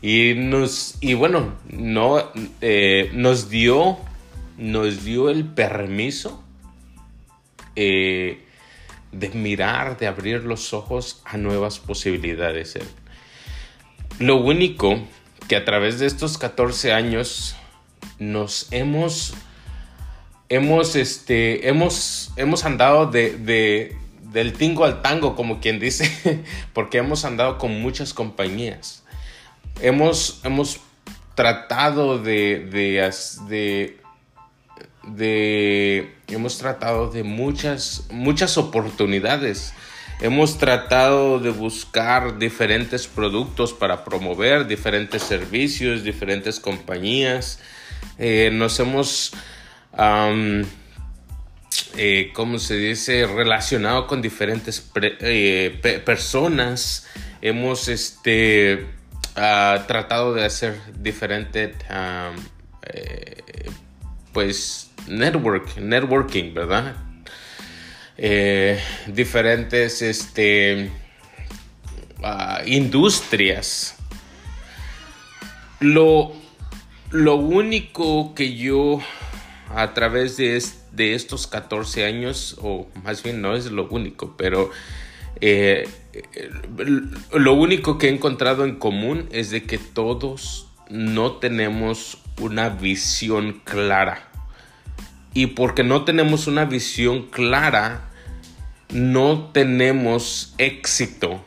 Y 0.00 0.34
nos, 0.36 0.96
y 1.00 1.14
bueno, 1.14 1.54
no, 1.70 2.22
eh, 2.60 3.10
nos 3.14 3.50
dio, 3.50 3.98
nos 4.56 5.02
dio 5.04 5.28
el 5.28 5.44
permiso 5.44 6.44
eh, 7.80 8.44
de 9.12 9.28
mirar, 9.28 9.96
de 9.98 10.08
abrir 10.08 10.42
los 10.42 10.74
ojos 10.74 11.22
a 11.24 11.36
nuevas 11.36 11.78
posibilidades. 11.78 12.76
Lo 14.18 14.34
único 14.34 14.98
que 15.46 15.54
a 15.54 15.64
través 15.64 16.00
de 16.00 16.06
estos 16.06 16.38
14 16.38 16.92
años 16.92 17.54
nos 18.18 18.66
hemos, 18.72 19.32
hemos, 20.48 20.96
este, 20.96 21.68
hemos, 21.68 22.32
hemos 22.34 22.64
andado 22.64 23.06
de, 23.06 23.94
del 24.22 24.52
tingo 24.54 24.84
al 24.84 25.00
tango, 25.00 25.36
como 25.36 25.60
quien 25.60 25.78
dice, 25.78 26.42
porque 26.72 26.98
hemos 26.98 27.24
andado 27.24 27.58
con 27.58 27.80
muchas 27.80 28.12
compañías. 28.12 29.04
Hemos, 29.80 30.40
hemos 30.42 30.80
tratado 31.36 32.18
de, 32.18 32.66
de, 32.66 33.96
de 35.04 36.17
hemos 36.28 36.58
tratado 36.58 37.10
de 37.10 37.22
muchas, 37.22 38.04
muchas 38.10 38.58
oportunidades. 38.58 39.72
Hemos 40.20 40.58
tratado 40.58 41.38
de 41.38 41.50
buscar 41.50 42.38
diferentes 42.38 43.06
productos 43.06 43.72
para 43.72 44.04
promover, 44.04 44.66
diferentes 44.66 45.22
servicios, 45.22 46.02
diferentes 46.02 46.58
compañías. 46.58 47.60
Eh, 48.18 48.50
nos 48.52 48.80
hemos, 48.80 49.32
eh, 51.96 52.30
¿cómo 52.34 52.58
se 52.58 52.76
dice?, 52.76 53.26
relacionado 53.26 54.08
con 54.08 54.20
diferentes 54.20 54.90
eh, 54.96 56.02
personas. 56.04 57.06
Hemos 57.40 57.86
este, 57.86 58.86
ah, 59.36 59.84
tratado 59.86 60.34
de 60.34 60.44
hacer 60.44 60.80
diferentes, 61.00 61.76
pues, 64.32 64.87
network, 65.08 65.76
networking, 65.76 66.54
¿verdad? 66.54 66.96
Eh, 68.16 68.80
diferentes 69.06 70.02
este, 70.02 70.90
ah, 72.22 72.62
industrias. 72.66 73.96
Lo, 75.80 76.32
lo 77.10 77.36
único 77.36 78.34
que 78.34 78.56
yo 78.56 79.00
a 79.74 79.94
través 79.94 80.36
de, 80.36 80.60
de, 80.92 81.14
estos 81.14 81.46
14 81.46 82.04
años, 82.04 82.56
o 82.60 82.88
más 83.04 83.22
bien 83.22 83.40
no 83.40 83.54
es 83.54 83.70
lo 83.70 83.86
único, 83.88 84.36
pero 84.36 84.70
eh, 85.40 85.88
lo 87.32 87.52
único 87.54 87.98
que 87.98 88.08
he 88.08 88.10
encontrado 88.10 88.64
en 88.64 88.76
común 88.76 89.28
es 89.30 89.50
de 89.50 89.62
que 89.62 89.78
todos 89.78 90.68
no 90.90 91.32
tenemos 91.36 92.18
una 92.40 92.70
visión 92.70 93.60
clara 93.62 94.28
y 95.34 95.46
porque 95.48 95.84
no 95.84 96.04
tenemos 96.04 96.46
una 96.46 96.64
visión 96.64 97.26
clara, 97.26 98.10
no 98.90 99.50
tenemos 99.52 100.54
éxito. 100.58 101.44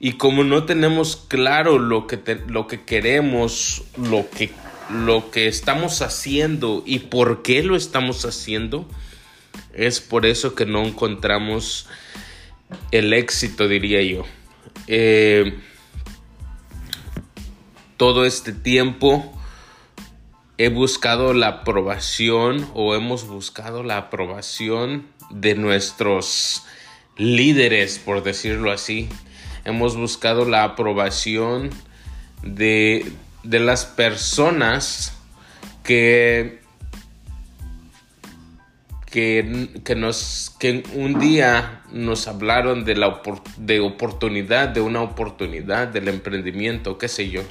Y 0.00 0.12
como 0.12 0.44
no 0.44 0.64
tenemos 0.64 1.16
claro 1.16 1.78
lo 1.78 2.06
que, 2.06 2.20
lo 2.46 2.66
que 2.66 2.82
queremos, 2.82 3.84
lo 3.96 4.28
que, 4.30 4.50
lo 4.90 5.30
que 5.30 5.48
estamos 5.48 6.02
haciendo 6.02 6.82
y 6.86 7.00
por 7.00 7.42
qué 7.42 7.62
lo 7.62 7.76
estamos 7.76 8.24
haciendo, 8.24 8.88
es 9.74 10.00
por 10.00 10.24
eso 10.24 10.54
que 10.54 10.66
no 10.66 10.84
encontramos 10.84 11.88
el 12.90 13.12
éxito, 13.12 13.68
diría 13.68 14.02
yo. 14.02 14.24
Eh, 14.86 15.58
todo 17.96 18.24
este 18.24 18.52
tiempo 18.52 19.37
he 20.58 20.70
buscado 20.70 21.34
la 21.34 21.48
aprobación 21.48 22.68
o 22.74 22.96
hemos 22.96 23.28
buscado 23.28 23.84
la 23.84 23.96
aprobación 23.96 25.06
de 25.30 25.54
nuestros 25.54 26.64
líderes, 27.16 28.00
por 28.00 28.24
decirlo 28.24 28.72
así. 28.72 29.08
Hemos 29.64 29.96
buscado 29.96 30.44
la 30.44 30.64
aprobación 30.64 31.70
de, 32.42 33.12
las 33.44 33.84
personas 33.84 35.16
que, 35.84 36.60
que, 39.06 39.94
nos, 39.96 40.56
que 40.58 40.82
un 40.94 41.20
día 41.20 41.82
nos 41.92 42.26
hablaron 42.26 42.84
de, 42.84 42.96
la, 42.96 43.22
de 43.58 43.78
oportunidad, 43.78 44.68
de 44.68 44.80
una 44.80 45.02
oportunidad, 45.02 45.86
del 45.86 46.08
emprendimiento, 46.08 46.98
qué 46.98 47.06
sé 47.06 47.30
yo. 47.30 47.42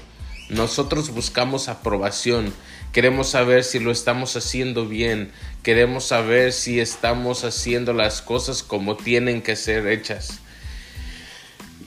Nosotros 0.49 1.09
buscamos 1.09 1.67
aprobación 1.69 2.53
Queremos 2.91 3.29
saber 3.29 3.63
si 3.63 3.79
lo 3.79 3.91
estamos 3.91 4.35
haciendo 4.35 4.87
bien. 4.87 5.31
Queremos 5.61 6.05
saber 6.05 6.51
si 6.51 6.79
estamos 6.79 7.43
haciendo 7.43 7.93
las 7.93 8.21
cosas 8.21 8.63
como 8.63 8.97
tienen 8.97 9.41
que 9.41 9.55
ser 9.55 9.87
hechas. 9.87 10.39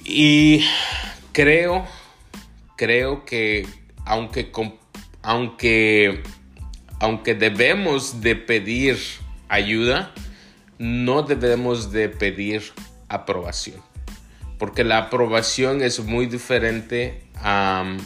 Y 0.04 0.64
creo, 1.32 1.86
creo 2.76 3.24
que 3.24 3.66
aunque, 4.04 4.52
aunque, 5.22 6.22
aunque 7.00 7.34
debemos 7.34 8.20
de 8.20 8.36
pedir 8.36 8.96
ayuda, 9.48 10.12
no 10.78 11.22
debemos 11.22 11.90
de 11.90 12.08
pedir 12.08 12.62
aprobación. 13.08 13.82
Porque 14.58 14.84
la 14.84 14.98
aprobación 14.98 15.82
es 15.82 15.98
muy 16.00 16.26
diferente 16.26 17.24
a, 17.34 17.96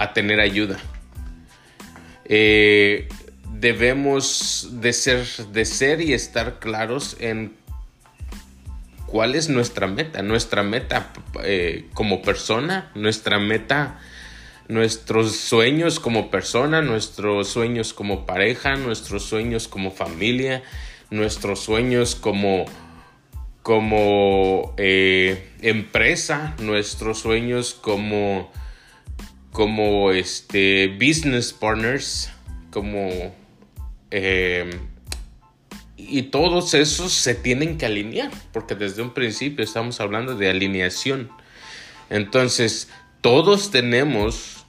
a 0.00 0.14
tener 0.14 0.40
ayuda. 0.40 0.78
Eh, 2.24 3.06
debemos 3.52 4.68
de 4.80 4.94
ser, 4.94 5.26
de 5.52 5.64
ser 5.66 6.00
y 6.00 6.14
estar 6.14 6.58
claros 6.58 7.18
en 7.20 7.54
cuál 9.04 9.34
es 9.34 9.50
nuestra 9.50 9.86
meta, 9.86 10.22
nuestra 10.22 10.62
meta 10.62 11.12
eh, 11.44 11.84
como 11.92 12.22
persona, 12.22 12.90
nuestra 12.94 13.38
meta, 13.38 14.00
nuestros 14.68 15.36
sueños 15.36 16.00
como 16.00 16.30
persona, 16.30 16.80
nuestros 16.80 17.48
sueños 17.48 17.92
como 17.92 18.24
pareja, 18.24 18.76
nuestros 18.76 19.24
sueños 19.24 19.68
como 19.68 19.90
familia, 19.90 20.62
nuestros 21.10 21.60
sueños 21.60 22.14
como 22.14 22.64
como 23.62 24.74
eh, 24.78 25.50
empresa, 25.60 26.54
nuestros 26.58 27.18
sueños 27.18 27.74
como 27.74 28.50
como 29.52 30.10
este 30.12 30.88
business 30.98 31.52
partners, 31.52 32.30
como 32.70 33.34
eh, 34.10 34.70
y 35.96 36.22
todos 36.22 36.74
esos 36.74 37.12
se 37.12 37.34
tienen 37.34 37.78
que 37.78 37.86
alinear, 37.86 38.30
porque 38.52 38.74
desde 38.74 39.02
un 39.02 39.12
principio 39.12 39.64
estamos 39.64 40.00
hablando 40.00 40.34
de 40.34 40.50
alineación. 40.50 41.30
Entonces, 42.08 42.88
todos 43.20 43.70
tenemos, 43.70 44.64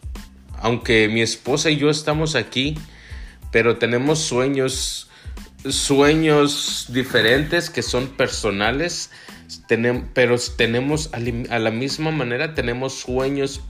aunque 0.60 1.08
mi 1.08 1.22
esposa 1.22 1.70
y 1.70 1.78
yo 1.78 1.90
estamos 1.90 2.36
aquí, 2.36 2.78
pero 3.52 3.78
tenemos 3.78 4.20
sueños, 4.20 5.10
sueños 5.68 6.88
diferentes 6.90 7.70
que 7.70 7.82
son 7.82 8.10
personales, 8.10 9.10
pero 10.14 10.38
tenemos 10.58 11.10
a 11.14 11.60
la 11.60 11.72
misma 11.72 12.12
manera, 12.12 12.54
tenemos 12.54 12.94
sueños 12.94 13.62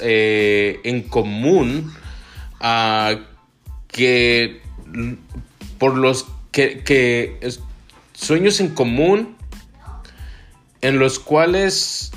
eh, 0.00 0.80
en 0.84 1.02
común 1.02 1.92
uh, 2.60 3.18
que 3.88 4.60
por 5.78 5.96
los 5.96 6.26
que, 6.52 7.38
sueños 8.12 8.60
en 8.60 8.68
común 8.68 9.36
en 10.80 10.98
los 10.98 11.18
cuales 11.18 12.12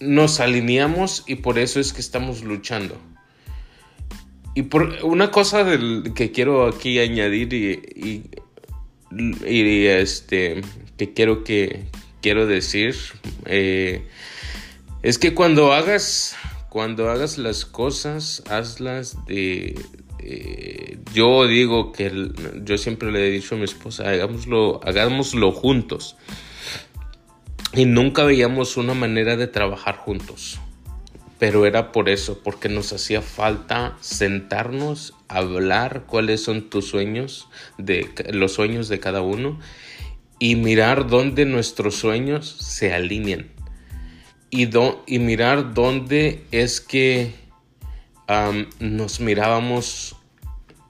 nos 0.00 0.40
alineamos 0.40 1.24
y 1.26 1.36
por 1.36 1.58
eso 1.58 1.80
es 1.80 1.92
que 1.92 2.00
estamos 2.00 2.42
luchando. 2.42 2.96
Y 4.54 4.62
por 4.62 5.04
una 5.04 5.30
cosa 5.30 5.66
que 6.14 6.32
quiero 6.32 6.66
aquí 6.66 6.98
añadir 6.98 7.52
y, 7.52 8.30
y, 9.10 9.86
este 9.86 10.62
que 10.96 11.12
quiero 11.12 11.44
que 11.44 11.84
quiero 12.26 12.48
decir 12.48 12.96
eh, 13.44 14.02
es 15.04 15.16
que 15.16 15.32
cuando 15.32 15.72
hagas 15.72 16.34
cuando 16.70 17.08
hagas 17.08 17.38
las 17.38 17.64
cosas 17.64 18.42
hazlas 18.50 19.24
de, 19.26 19.80
eh, 20.18 20.98
yo 21.14 21.46
digo 21.46 21.92
que 21.92 22.32
yo 22.64 22.78
siempre 22.78 23.12
le 23.12 23.28
he 23.28 23.30
dicho 23.30 23.54
a 23.54 23.58
mi 23.58 23.64
esposa, 23.64 24.10
hagámoslo, 24.10 24.80
hagámoslo 24.82 25.52
juntos. 25.52 26.16
Y 27.72 27.84
nunca 27.84 28.24
veíamos 28.24 28.76
una 28.76 28.94
manera 28.94 29.36
de 29.36 29.46
trabajar 29.46 29.96
juntos. 29.96 30.58
Pero 31.38 31.64
era 31.64 31.92
por 31.92 32.08
eso, 32.08 32.40
porque 32.42 32.68
nos 32.68 32.92
hacía 32.92 33.22
falta 33.22 33.96
sentarnos, 34.00 35.14
hablar 35.28 36.06
cuáles 36.08 36.42
son 36.42 36.70
tus 36.70 36.88
sueños, 36.88 37.48
de, 37.78 38.10
los 38.32 38.54
sueños 38.54 38.88
de 38.88 38.98
cada 38.98 39.22
uno, 39.22 39.60
y 40.38 40.56
mirar 40.56 41.08
dónde 41.08 41.46
nuestros 41.46 41.96
sueños 41.96 42.48
se 42.48 42.92
alinean. 42.92 43.50
Y, 44.50 44.68
y 45.06 45.18
mirar 45.18 45.74
dónde 45.74 46.44
es 46.50 46.80
que 46.80 47.34
nos 48.80 49.20
mirábamos 49.20 50.16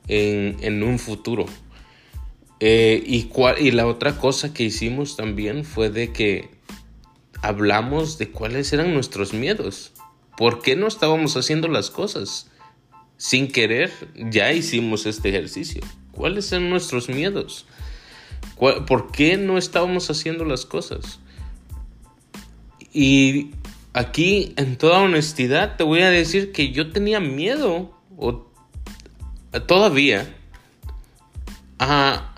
en, 0.08 0.82
un 0.82 0.98
futuro. 0.98 1.46
Eh, 2.60 3.02
y, 3.06 3.30
y 3.60 3.70
la 3.72 3.86
otra 3.86 4.18
cosa 4.18 4.54
que 4.54 4.64
hicimos 4.64 5.16
también 5.16 5.64
fue 5.64 5.90
de 5.90 6.12
que 6.12 6.50
hablamos 7.42 8.18
de 8.18 8.30
cuáles 8.30 8.72
eran 8.72 8.94
nuestros 8.94 9.32
miedos. 9.32 9.92
¿Por 10.36 10.62
qué 10.62 10.76
no 10.76 10.86
estábamos 10.86 11.36
haciendo 11.36 11.68
las 11.68 11.90
cosas? 11.90 12.50
Sin 13.16 13.48
querer, 13.48 13.90
ya 14.14 14.52
hicimos 14.52 15.06
este 15.06 15.30
ejercicio. 15.30 15.82
¿Cuáles 16.12 16.52
eran 16.52 16.70
nuestros 16.70 17.08
miedos? 17.08 17.66
¿Por 18.56 19.12
qué 19.12 19.36
no 19.36 19.58
estábamos 19.58 20.10
haciendo 20.10 20.44
las 20.44 20.64
cosas? 20.64 21.20
Y 22.92 23.50
aquí, 23.92 24.54
en 24.56 24.76
toda 24.76 25.00
honestidad, 25.00 25.76
te 25.76 25.84
voy 25.84 26.00
a 26.00 26.10
decir 26.10 26.52
que 26.52 26.72
yo 26.72 26.90
tenía 26.90 27.20
miedo, 27.20 27.94
o 28.16 28.50
todavía, 29.66 30.34
a, 31.78 32.34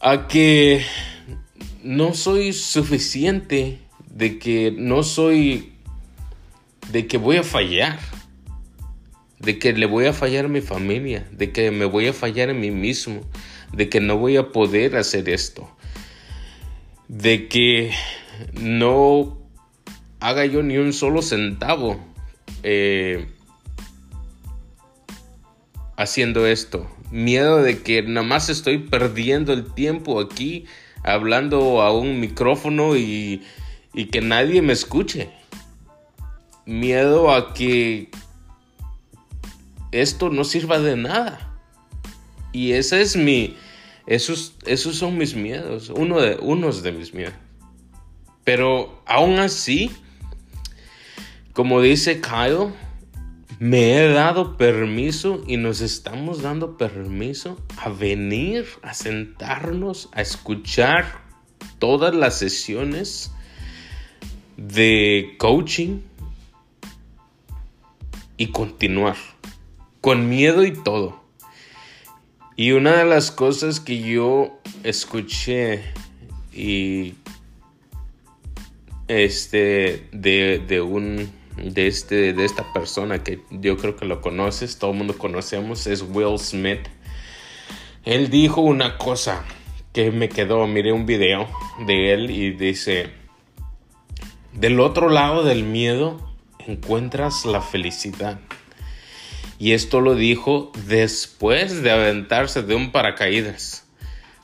a 0.00 0.28
que 0.28 0.84
no 1.82 2.14
soy 2.14 2.52
suficiente, 2.52 3.80
de 4.08 4.38
que 4.38 4.72
no 4.76 5.02
soy, 5.02 5.72
de 6.92 7.08
que 7.08 7.18
voy 7.18 7.38
a 7.38 7.42
fallar, 7.42 7.98
de 9.40 9.58
que 9.58 9.72
le 9.72 9.86
voy 9.86 10.06
a 10.06 10.12
fallar 10.12 10.44
a 10.44 10.48
mi 10.48 10.60
familia, 10.60 11.28
de 11.32 11.52
que 11.52 11.70
me 11.70 11.84
voy 11.84 12.06
a 12.06 12.12
fallar 12.12 12.50
a 12.50 12.54
mí 12.54 12.70
mismo, 12.70 13.22
de 13.72 13.88
que 13.88 14.00
no 14.00 14.18
voy 14.18 14.36
a 14.36 14.50
poder 14.50 14.96
hacer 14.96 15.28
esto, 15.28 15.70
de 17.08 17.48
que 17.48 17.92
no 18.52 19.38
haga 20.20 20.46
yo 20.46 20.62
ni 20.62 20.78
un 20.78 20.92
solo 20.92 21.22
centavo 21.22 21.98
eh, 22.62 23.28
haciendo 25.96 26.46
esto. 26.46 26.88
Miedo 27.10 27.62
de 27.62 27.82
que 27.82 28.02
nada 28.02 28.26
más 28.26 28.48
estoy 28.48 28.78
perdiendo 28.78 29.52
el 29.52 29.72
tiempo 29.72 30.20
aquí 30.20 30.66
hablando 31.04 31.80
a 31.80 31.92
un 31.92 32.20
micrófono 32.20 32.96
y, 32.96 33.42
y 33.94 34.06
que 34.06 34.20
nadie 34.20 34.62
me 34.62 34.72
escuche. 34.72 35.30
Miedo 36.66 37.32
a 37.32 37.54
que 37.54 38.10
esto 39.90 40.28
no 40.28 40.44
sirva 40.44 40.78
de 40.78 40.96
nada. 40.96 41.47
Y 42.58 42.72
ese 42.72 43.00
es 43.00 43.16
mi... 43.16 43.56
Esos, 44.06 44.54
esos 44.64 44.96
son 44.96 45.18
mis 45.18 45.34
miedos. 45.34 45.90
Uno 45.90 46.20
de, 46.20 46.36
unos 46.40 46.82
de 46.82 46.92
mis 46.92 47.12
miedos. 47.12 47.34
Pero 48.44 49.02
aún 49.06 49.38
así 49.38 49.90
como 51.58 51.82
dice 51.82 52.20
Kyle, 52.20 52.72
me 53.58 53.96
he 53.96 54.08
dado 54.12 54.56
permiso 54.56 55.42
y 55.48 55.56
nos 55.56 55.80
estamos 55.80 56.40
dando 56.40 56.78
permiso 56.78 57.58
a 57.78 57.88
venir, 57.88 58.64
a 58.82 58.94
sentarnos, 58.94 60.08
a 60.12 60.22
escuchar 60.22 61.20
todas 61.80 62.14
las 62.14 62.38
sesiones 62.38 63.32
de 64.56 65.34
coaching 65.38 66.02
y 68.36 68.52
continuar 68.52 69.16
con 70.00 70.28
miedo 70.28 70.64
y 70.64 70.72
todo. 70.72 71.24
Y 72.58 72.72
una 72.72 72.96
de 72.96 73.04
las 73.04 73.30
cosas 73.30 73.78
que 73.78 74.00
yo 74.00 74.58
escuché 74.82 75.84
y 76.52 77.14
este 79.06 80.08
de, 80.10 80.60
de 80.66 80.80
un 80.80 81.30
de, 81.56 81.86
este, 81.86 82.32
de 82.32 82.44
esta 82.44 82.72
persona 82.72 83.22
que 83.22 83.42
yo 83.52 83.76
creo 83.76 83.94
que 83.94 84.06
lo 84.06 84.20
conoces, 84.20 84.76
todo 84.76 84.90
el 84.90 84.96
mundo 84.96 85.16
conocemos, 85.16 85.86
es 85.86 86.02
Will 86.02 86.36
Smith. 86.40 86.80
Él 88.04 88.28
dijo 88.28 88.60
una 88.60 88.98
cosa 88.98 89.44
que 89.92 90.10
me 90.10 90.28
quedó, 90.28 90.66
miré 90.66 90.92
un 90.92 91.06
video 91.06 91.46
de 91.86 92.12
él 92.12 92.28
y 92.28 92.50
dice, 92.50 93.08
del 94.52 94.80
otro 94.80 95.10
lado 95.10 95.44
del 95.44 95.62
miedo 95.62 96.34
encuentras 96.66 97.44
la 97.44 97.60
felicidad. 97.60 98.40
Y 99.58 99.72
esto 99.72 100.00
lo 100.00 100.14
dijo 100.14 100.72
después 100.86 101.82
de 101.82 101.90
aventarse 101.90 102.62
de 102.62 102.74
un 102.74 102.92
paracaídas. 102.92 103.86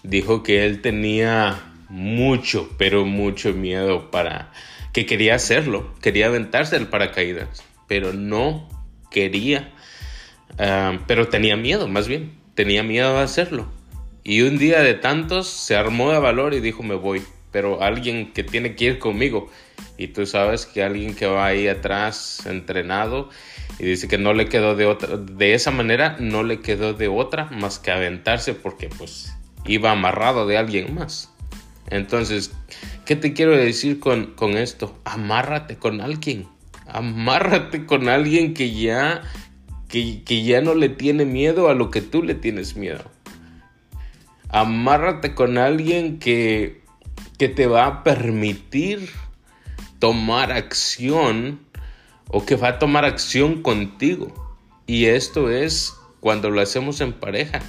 Dijo 0.03 0.43
que 0.43 0.67
él 0.67 0.83
tenía 0.83 1.73
mucho, 1.89 2.69
pero 2.77 3.05
mucho 3.05 3.53
miedo 3.53 4.11
para 4.11 4.53
que 4.93 5.07
quería 5.07 5.35
hacerlo, 5.35 5.93
quería 6.01 6.27
aventarse 6.27 6.77
el 6.77 6.87
paracaídas, 6.87 7.65
pero 7.89 8.13
no 8.13 8.69
quería, 9.11 9.73
ah, 10.59 10.99
pero 11.07 11.29
tenía 11.29 11.57
miedo, 11.57 11.89
más 11.89 12.07
bien, 12.07 12.33
tenía 12.55 12.83
miedo 12.83 13.17
de 13.17 13.23
hacerlo. 13.23 13.67
Y 14.23 14.43
un 14.43 14.57
día 14.57 14.81
de 14.81 14.95
tantos 14.95 15.49
se 15.49 15.77
armó 15.77 16.13
de 16.13 16.19
valor 16.19 16.55
y 16.55 16.61
dijo 16.61 16.83
me 16.83 16.95
voy, 16.95 17.23
pero 17.55 17.81
alguien 17.85 18.33
que 18.33 18.43
tiene 18.43 18.75
que 18.75 18.87
ir 18.87 18.99
conmigo. 18.99 19.49
Y 19.97 20.09
tú 20.09 20.27
sabes 20.27 20.67
que 20.67 20.83
alguien 20.83 21.15
que 21.15 21.27
va 21.27 21.47
ahí 21.47 21.69
atrás 21.69 22.45
entrenado 22.47 23.31
y 23.79 23.85
dice 23.85 24.09
que 24.09 24.19
no 24.19 24.35
le 24.35 24.49
quedó 24.49 24.75
de 24.75 24.87
otra, 24.87 25.17
de 25.17 25.55
esa 25.55 25.71
manera 25.71 26.17
no 26.19 26.43
le 26.43 26.59
quedó 26.59 26.95
de 26.95 27.07
otra 27.07 27.45
más 27.53 27.79
que 27.79 27.93
aventarse 27.93 28.55
porque 28.55 28.89
pues 28.89 29.37
iba 29.67 29.93
amarrado 29.93 30.49
de 30.49 30.59
alguien 30.59 30.97
más. 30.97 31.33
Entonces, 31.91 32.51
¿qué 33.05 33.15
te 33.15 33.35
quiero 33.35 33.57
decir 33.57 34.01
con, 34.01 34.35
esto? 34.57 34.99
Amárrate 35.05 35.77
con 35.77 36.01
alguien. 36.01 36.49
Amárrate 36.89 37.87
con 37.87 38.09
alguien 38.09 38.53
que 38.53 38.75
ya 38.75 39.23
que, 39.87 40.25
que 40.25 40.43
ya 40.43 40.61
no 40.61 40.75
le 40.75 40.89
tiene 40.89 41.25
miedo 41.25 41.69
a 41.69 41.75
lo 41.75 41.93
que 41.93 42.01
tú 42.01 42.25
le 42.25 42.35
tienes 42.35 42.75
miedo. 42.75 43.05
Amárrate 44.49 45.37
con 45.37 45.57
alguien 45.57 46.19
que, 46.19 46.84
que 47.39 47.49
te 47.49 47.67
va 47.67 47.87
a 47.87 48.05
permitir 48.05 49.11
tomar 49.99 50.53
acción 50.53 51.61
o 52.29 52.45
que 52.45 52.57
va 52.57 52.69
a 52.69 52.79
tomar 52.79 53.05
acción 53.05 53.63
contigo. 53.63 54.33
Y 54.87 55.07
esto 55.07 55.51
es 55.51 55.95
cuando 56.21 56.51
lo 56.51 56.61
hacemos 56.61 57.01
en 57.01 57.13
pareja. 57.13 57.61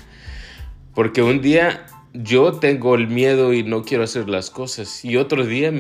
Porque 0.94 1.22
un 1.22 1.42
día 1.42 1.86
yo 2.14 2.54
tengo 2.54 2.96
el 2.96 3.08
miedo 3.08 3.54
y 3.54 3.64
no 3.64 3.84
quiero 3.84 4.04
hacer 4.04 4.30
las 4.30 4.50
cosas 4.50 5.04
y 5.04 5.18
otro 5.18 5.46
día 5.46 5.72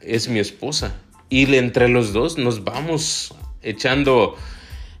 es 0.00 0.28
mi 0.28 0.38
esposa. 0.38 0.94
Y 1.28 1.54
entre 1.54 1.88
los 1.88 2.12
dos 2.12 2.38
nos 2.38 2.64
vamos 2.64 3.34
echando 3.62 4.36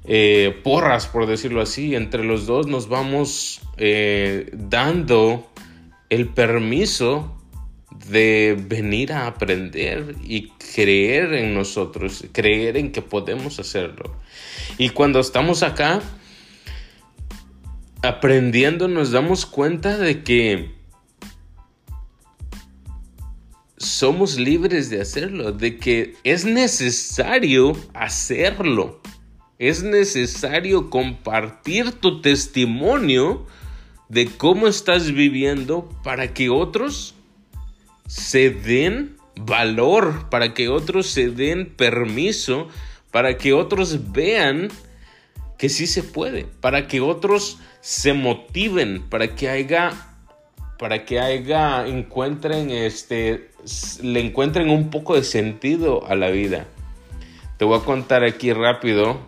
eh, 0.04 0.60
porras, 0.62 1.06
por 1.06 1.26
decirlo 1.26 1.60
así. 1.60 1.94
Entre 1.94 2.24
los 2.24 2.46
dos 2.46 2.66
nos 2.66 2.88
vamos 2.88 3.60
eh, 3.76 4.50
dando 4.52 5.48
el 6.10 6.28
permiso 6.28 7.34
de 8.08 8.56
venir 8.68 9.12
a 9.12 9.26
aprender 9.26 10.16
y 10.22 10.48
creer 10.74 11.32
en 11.34 11.54
nosotros, 11.54 12.24
creer 12.32 12.76
en 12.76 12.92
que 12.92 13.02
podemos 13.02 13.58
hacerlo. 13.58 14.14
Y 14.78 14.90
cuando 14.90 15.20
estamos 15.20 15.62
acá 15.62 16.02
aprendiendo 18.02 18.88
nos 18.88 19.12
damos 19.12 19.46
cuenta 19.46 19.96
de 19.96 20.22
que 20.22 20.74
somos 23.76 24.38
libres 24.38 24.90
de 24.90 25.00
hacerlo, 25.00 25.52
de 25.52 25.78
que 25.78 26.14
es 26.24 26.44
necesario 26.44 27.76
hacerlo. 27.94 29.00
Es 29.58 29.82
necesario 29.82 30.90
compartir 30.90 31.92
tu 31.92 32.20
testimonio 32.20 33.46
de 34.08 34.26
cómo 34.26 34.66
estás 34.66 35.12
viviendo 35.12 35.88
para 36.02 36.34
que 36.34 36.50
otros 36.50 37.13
se 38.06 38.50
den 38.50 39.16
valor, 39.36 40.28
para 40.30 40.54
que 40.54 40.68
otros 40.68 41.06
se 41.06 41.30
den 41.30 41.66
permiso, 41.74 42.68
para 43.10 43.36
que 43.36 43.52
otros 43.52 44.12
vean 44.12 44.68
que 45.58 45.68
sí 45.68 45.86
se 45.86 46.02
puede, 46.02 46.46
para 46.60 46.88
que 46.88 47.00
otros 47.00 47.58
se 47.80 48.12
motiven, 48.12 49.02
para 49.08 49.34
que 49.34 49.48
haya 49.48 49.92
para 50.78 51.04
que 51.04 51.20
haya 51.20 51.86
encuentren 51.86 52.70
este 52.70 53.50
le 54.02 54.20
encuentren 54.20 54.68
un 54.68 54.90
poco 54.90 55.14
de 55.14 55.22
sentido 55.22 56.06
a 56.06 56.16
la 56.16 56.30
vida. 56.30 56.66
Te 57.56 57.64
voy 57.64 57.78
a 57.78 57.84
contar 57.84 58.24
aquí 58.24 58.52
rápido. 58.52 59.18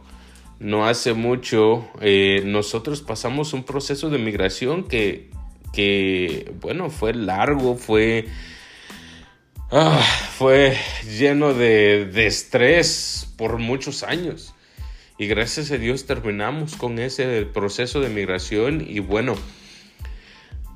No 0.58 0.86
hace 0.86 1.12
mucho 1.12 1.86
eh, 2.00 2.42
nosotros 2.44 3.02
pasamos 3.02 3.52
un 3.52 3.62
proceso 3.62 4.08
de 4.10 4.18
migración 4.18 4.84
que, 4.84 5.30
que 5.72 6.52
bueno, 6.60 6.90
fue 6.90 7.14
largo, 7.14 7.76
fue 7.76 8.26
Ah, 9.70 10.00
fue 10.38 10.78
lleno 11.18 11.52
de, 11.52 12.08
estrés 12.26 13.32
por 13.36 13.58
muchos 13.58 14.04
años. 14.04 14.54
Y 15.18 15.26
gracias 15.26 15.72
a 15.72 15.76
Dios 15.76 16.06
terminamos 16.06 16.76
con 16.76 17.00
ese 17.00 17.46
proceso 17.46 18.00
de 18.00 18.08
migración. 18.08 18.84
Y 18.86 19.00
bueno, 19.00 19.34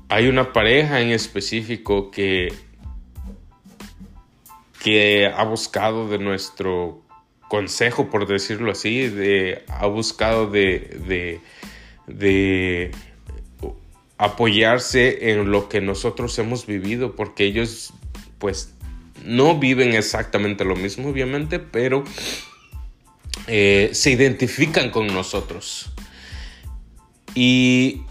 hay 0.09 0.27
una 0.27 0.51
pareja 0.51 0.99
en 0.99 1.11
específico 1.11 2.11
que, 2.11 2.53
que 4.83 5.27
ha 5.27 5.43
buscado 5.45 6.09
de 6.09 6.17
nuestro 6.17 7.01
consejo, 7.47 8.09
por 8.09 8.27
decirlo 8.27 8.71
así, 8.71 9.07
de, 9.07 9.63
ha 9.69 9.85
buscado 9.85 10.47
de, 10.47 10.99
de, 11.07 11.39
de 12.07 12.91
apoyarse 14.17 15.31
en 15.31 15.49
lo 15.49 15.69
que 15.69 15.79
nosotros 15.79 16.37
hemos 16.39 16.65
vivido, 16.65 17.15
porque 17.15 17.45
ellos 17.45 17.93
pues 18.41 18.73
no 19.25 19.59
viven 19.59 19.93
exactamente 19.93 20.65
lo 20.65 20.75
mismo, 20.75 21.09
obviamente, 21.09 21.59
pero 21.59 22.03
eh, 23.47 23.89
se 23.93 24.11
identifican 24.11 24.89
con 24.89 25.07
nosotros. 25.07 25.91
Y 27.35 28.01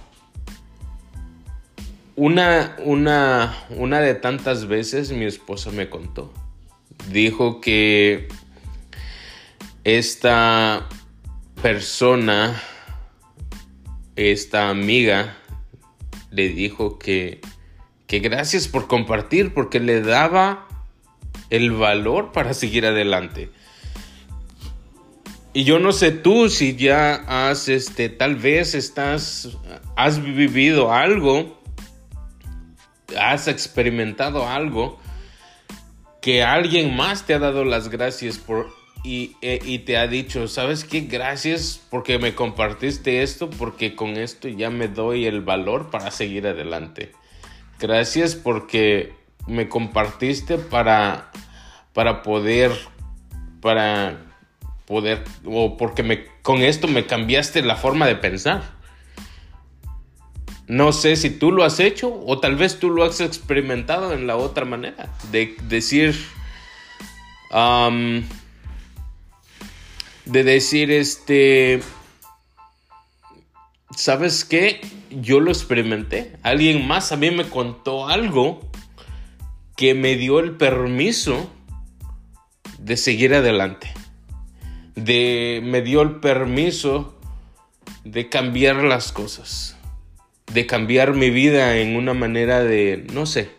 una, 2.16 2.76
una, 2.84 3.56
una 3.70 4.00
de 4.00 4.14
tantas 4.14 4.66
veces 4.66 5.10
mi 5.12 5.24
esposa 5.24 5.70
me 5.70 5.88
contó. 5.88 6.32
Dijo 7.10 7.60
que 7.60 8.28
esta 9.84 10.86
persona, 11.62 12.60
esta 14.16 14.68
amiga, 14.68 15.36
le 16.30 16.48
dijo 16.48 16.98
que, 16.98 17.40
que 18.06 18.20
gracias 18.20 18.68
por 18.68 18.86
compartir 18.86 19.54
porque 19.54 19.80
le 19.80 20.00
daba 20.02 20.68
el 21.50 21.72
valor 21.72 22.32
para 22.32 22.54
seguir 22.54 22.86
adelante. 22.86 23.50
Y 25.52 25.64
yo 25.64 25.80
no 25.80 25.92
sé 25.92 26.12
tú 26.12 26.48
si 26.48 26.76
ya 26.76 27.14
has, 27.26 27.68
este, 27.68 28.08
tal 28.08 28.36
vez 28.36 28.74
estás, 28.74 29.58
has 29.96 30.22
vivido 30.22 30.92
algo, 30.92 31.60
has 33.18 33.48
experimentado 33.48 34.48
algo 34.48 35.00
que 36.20 36.44
alguien 36.44 36.94
más 36.94 37.26
te 37.26 37.34
ha 37.34 37.40
dado 37.40 37.64
las 37.64 37.88
gracias 37.88 38.38
por 38.38 38.68
y, 39.02 39.36
e, 39.40 39.58
y, 39.64 39.78
te 39.78 39.96
ha 39.96 40.06
dicho, 40.06 40.46
¿sabes 40.46 40.84
qué? 40.84 41.00
Gracias 41.00 41.80
porque 41.88 42.18
me 42.18 42.34
compartiste 42.34 43.22
esto, 43.22 43.48
porque 43.48 43.96
con 43.96 44.18
esto 44.18 44.46
ya 44.46 44.68
me 44.68 44.88
doy 44.88 45.24
el 45.24 45.40
valor 45.40 45.90
para 45.90 46.10
seguir 46.10 46.46
adelante. 46.46 47.12
Gracias 47.78 48.34
porque 48.34 49.14
me 49.46 49.68
compartiste 49.68 50.58
para, 50.58 51.30
para 51.92 52.22
poder, 52.22 52.72
para 53.60 54.18
poder, 54.86 55.24
o 55.44 55.76
porque 55.76 56.02
me, 56.02 56.26
con 56.42 56.62
esto 56.62 56.88
me 56.88 57.06
cambiaste 57.06 57.62
la 57.62 57.76
forma 57.76 58.06
de 58.06 58.16
pensar. 58.16 58.62
No 60.66 60.92
sé 60.92 61.16
si 61.16 61.30
tú 61.30 61.50
lo 61.50 61.64
has 61.64 61.80
hecho 61.80 62.22
o 62.26 62.38
tal 62.38 62.54
vez 62.54 62.78
tú 62.78 62.90
lo 62.90 63.02
has 63.02 63.20
experimentado 63.20 64.12
en 64.12 64.28
la 64.28 64.36
otra 64.36 64.64
manera. 64.64 65.08
De 65.32 65.56
decir, 65.64 66.16
de 70.24 70.44
decir, 70.44 70.92
este, 70.92 71.80
¿sabes 73.96 74.44
qué? 74.44 74.80
Yo 75.10 75.40
lo 75.40 75.50
experimenté. 75.50 76.36
Alguien 76.44 76.86
más 76.86 77.10
a 77.10 77.16
mí 77.16 77.32
me 77.32 77.48
contó 77.48 78.08
algo 78.08 78.69
que 79.80 79.94
me 79.94 80.16
dio 80.16 80.40
el 80.40 80.58
permiso 80.58 81.50
de 82.78 82.98
seguir 82.98 83.32
adelante. 83.32 83.90
De, 84.94 85.62
me 85.64 85.80
dio 85.80 86.02
el 86.02 86.16
permiso 86.16 87.18
de 88.04 88.28
cambiar 88.28 88.84
las 88.84 89.10
cosas. 89.10 89.78
De 90.52 90.66
cambiar 90.66 91.14
mi 91.14 91.30
vida 91.30 91.78
en 91.78 91.96
una 91.96 92.12
manera 92.12 92.62
de, 92.62 93.06
no 93.14 93.24
sé. 93.24 93.52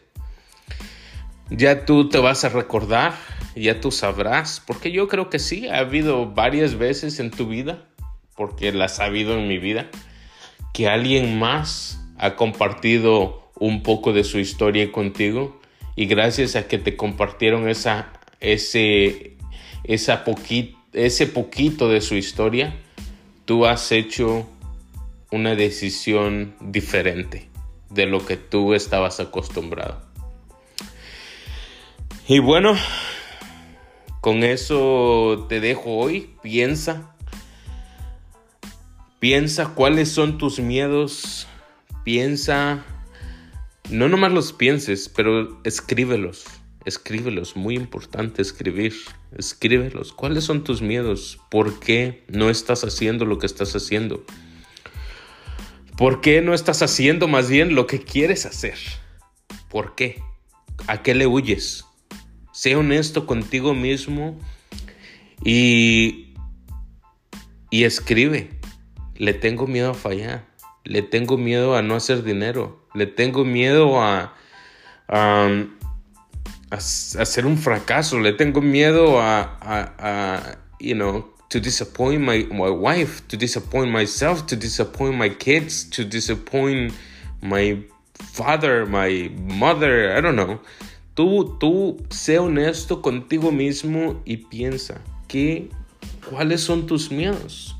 Ya 1.49 1.85
tú 1.85 2.07
te 2.07 2.19
vas 2.19 2.45
a 2.45 2.49
recordar, 2.49 3.15
ya 3.55 3.81
tú 3.81 3.89
sabrás, 3.89 4.61
porque 4.63 4.91
yo 4.91 5.07
creo 5.07 5.31
que 5.31 5.39
sí, 5.39 5.69
ha 5.69 5.79
habido 5.79 6.27
varias 6.27 6.75
veces 6.75 7.19
en 7.19 7.31
tu 7.31 7.47
vida, 7.47 7.87
porque 8.35 8.71
las 8.71 8.99
ha 8.99 9.05
habido 9.05 9.39
en 9.39 9.47
mi 9.47 9.57
vida, 9.57 9.89
que 10.71 10.87
alguien 10.87 11.39
más 11.39 11.99
ha 12.19 12.35
compartido 12.35 13.51
un 13.55 13.81
poco 13.81 14.13
de 14.13 14.23
su 14.23 14.37
historia 14.37 14.91
contigo 14.91 15.59
y 15.95 16.05
gracias 16.05 16.55
a 16.55 16.67
que 16.67 16.77
te 16.77 16.95
compartieron 16.95 17.67
esa, 17.69 18.11
ese, 18.39 19.37
esa 19.83 20.23
ese 20.93 21.27
poquito 21.27 21.89
de 21.89 22.01
su 22.01 22.15
historia, 22.15 22.75
tú 23.45 23.65
has 23.65 23.91
hecho 23.91 24.47
una 25.31 25.55
decisión 25.55 26.55
diferente 26.59 27.49
de 27.89 28.05
lo 28.05 28.25
que 28.25 28.37
tú 28.37 28.73
estabas 28.73 29.19
acostumbrado. 29.19 30.01
Y 32.27 32.39
bueno, 32.39 32.75
con 34.21 34.43
eso 34.43 35.47
te 35.49 35.59
dejo 35.59 35.97
hoy. 35.97 36.35
Piensa. 36.41 37.15
Piensa 39.19 39.73
cuáles 39.73 40.11
son 40.11 40.37
tus 40.37 40.59
miedos. 40.59 41.47
Piensa. 42.03 42.85
No 43.91 44.07
nomás 44.07 44.31
los 44.31 44.53
pienses, 44.53 45.09
pero 45.09 45.59
escríbelos. 45.65 46.45
Escríbelos, 46.85 47.57
muy 47.57 47.75
importante 47.75 48.41
escribir. 48.41 48.93
Escríbelos. 49.37 50.13
¿Cuáles 50.13 50.45
son 50.45 50.63
tus 50.63 50.81
miedos? 50.81 51.39
¿Por 51.49 51.77
qué 51.81 52.23
no 52.29 52.49
estás 52.49 52.85
haciendo 52.85 53.25
lo 53.25 53.37
que 53.37 53.47
estás 53.47 53.75
haciendo? 53.75 54.23
¿Por 55.97 56.21
qué 56.21 56.41
no 56.41 56.53
estás 56.53 56.81
haciendo 56.81 57.27
más 57.27 57.49
bien 57.49 57.75
lo 57.75 57.85
que 57.85 57.99
quieres 57.99 58.45
hacer? 58.45 58.77
¿Por 59.69 59.93
qué? 59.93 60.23
¿A 60.87 61.03
qué 61.03 61.13
le 61.13 61.27
huyes? 61.27 61.83
Sé 62.53 62.77
honesto 62.77 63.25
contigo 63.27 63.73
mismo 63.73 64.39
y, 65.43 66.33
y 67.69 67.83
escribe. 67.83 68.57
le 69.15 69.33
tengo 69.33 69.67
miedo 69.67 69.91
a 69.91 69.95
fallar, 69.95 70.47
le 70.85 71.01
tengo 71.01 71.37
miedo 71.37 71.75
a 71.75 71.81
no 71.81 71.95
hacer 71.95 72.23
dinero, 72.23 72.80
le 72.93 73.05
tengo 73.05 73.43
miedo 73.45 73.99
a, 73.99 74.33
a, 75.07 75.49
hacer 76.71 77.45
un 77.45 77.57
fracaso, 77.57 78.19
le 78.19 78.33
tengo 78.33 78.61
miedo 78.61 79.19
a, 79.19 79.57
a, 79.61 80.57
you 80.79 80.95
know, 80.95 81.25
to 81.49 81.59
disappoint 81.59 82.21
my, 82.21 82.47
my 82.51 82.69
wife, 82.69 83.27
to 83.27 83.37
disappoint 83.37 83.91
myself, 83.91 84.45
to 84.47 84.55
disappoint 84.55 85.15
my 85.15 85.29
kids, 85.29 85.83
to 85.83 86.05
disappoint 86.05 86.93
my 87.41 87.83
father, 88.13 88.85
my 88.85 89.29
mother, 89.35 90.15
I 90.15 90.21
don't 90.21 90.35
know. 90.35 90.59
Tú, 91.13 91.57
tú 91.59 92.01
sé 92.09 92.39
honesto 92.39 93.01
contigo 93.01 93.51
mismo 93.51 94.21
y 94.25 94.37
piensa 94.37 95.01
que 95.27 95.69
cuáles 96.29 96.61
son 96.61 96.87
tus 96.87 97.11
miedos. 97.11 97.75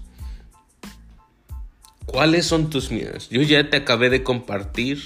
¿Cuáles 2.12 2.46
son 2.46 2.70
tus 2.70 2.92
miedos? 2.92 3.30
Yo 3.30 3.42
ya 3.42 3.70
te 3.70 3.78
acabé 3.78 4.10
de 4.10 4.22
compartir 4.22 5.02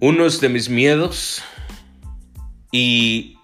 unos 0.00 0.40
de 0.40 0.48
mis 0.48 0.70
miedos 0.70 1.42
y 2.72 3.36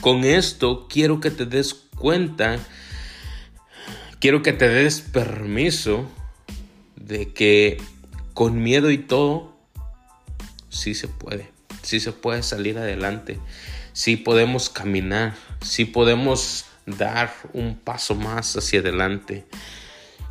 con 0.00 0.22
esto 0.22 0.86
quiero 0.88 1.18
que 1.18 1.32
te 1.32 1.46
des 1.46 1.74
cuenta, 1.74 2.60
quiero 4.20 4.40
que 4.42 4.52
te 4.52 4.68
des 4.68 5.00
permiso 5.00 6.08
de 6.94 7.32
que 7.32 7.82
con 8.34 8.62
miedo 8.62 8.92
y 8.92 8.98
todo, 8.98 9.56
sí 10.68 10.94
se 10.94 11.08
puede, 11.08 11.50
sí 11.82 11.98
se 11.98 12.12
puede 12.12 12.44
salir 12.44 12.78
adelante, 12.78 13.40
sí 13.94 14.16
podemos 14.16 14.70
caminar, 14.70 15.34
sí 15.60 15.86
podemos 15.86 16.66
dar 16.90 17.32
un 17.52 17.76
paso 17.76 18.14
más 18.14 18.56
hacia 18.56 18.80
adelante. 18.80 19.46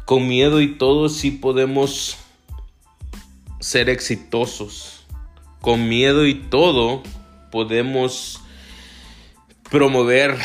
Con 0.06 0.28
miedo 0.28 0.62
y 0.62 0.78
todo, 0.78 1.10
sí 1.10 1.32
podemos 1.32 2.17
ser 3.60 3.89
exitosos. 3.89 5.06
Con 5.62 5.89
miedo 5.89 6.26
y 6.26 6.36
todo, 6.36 7.04
podemos 7.52 8.41
promover 9.69 10.38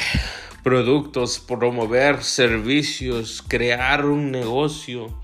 productos, 0.62 1.38
promover 1.38 2.22
servicios, 2.22 3.42
crear 3.46 4.06
un 4.06 4.30
negocio. 4.30 5.20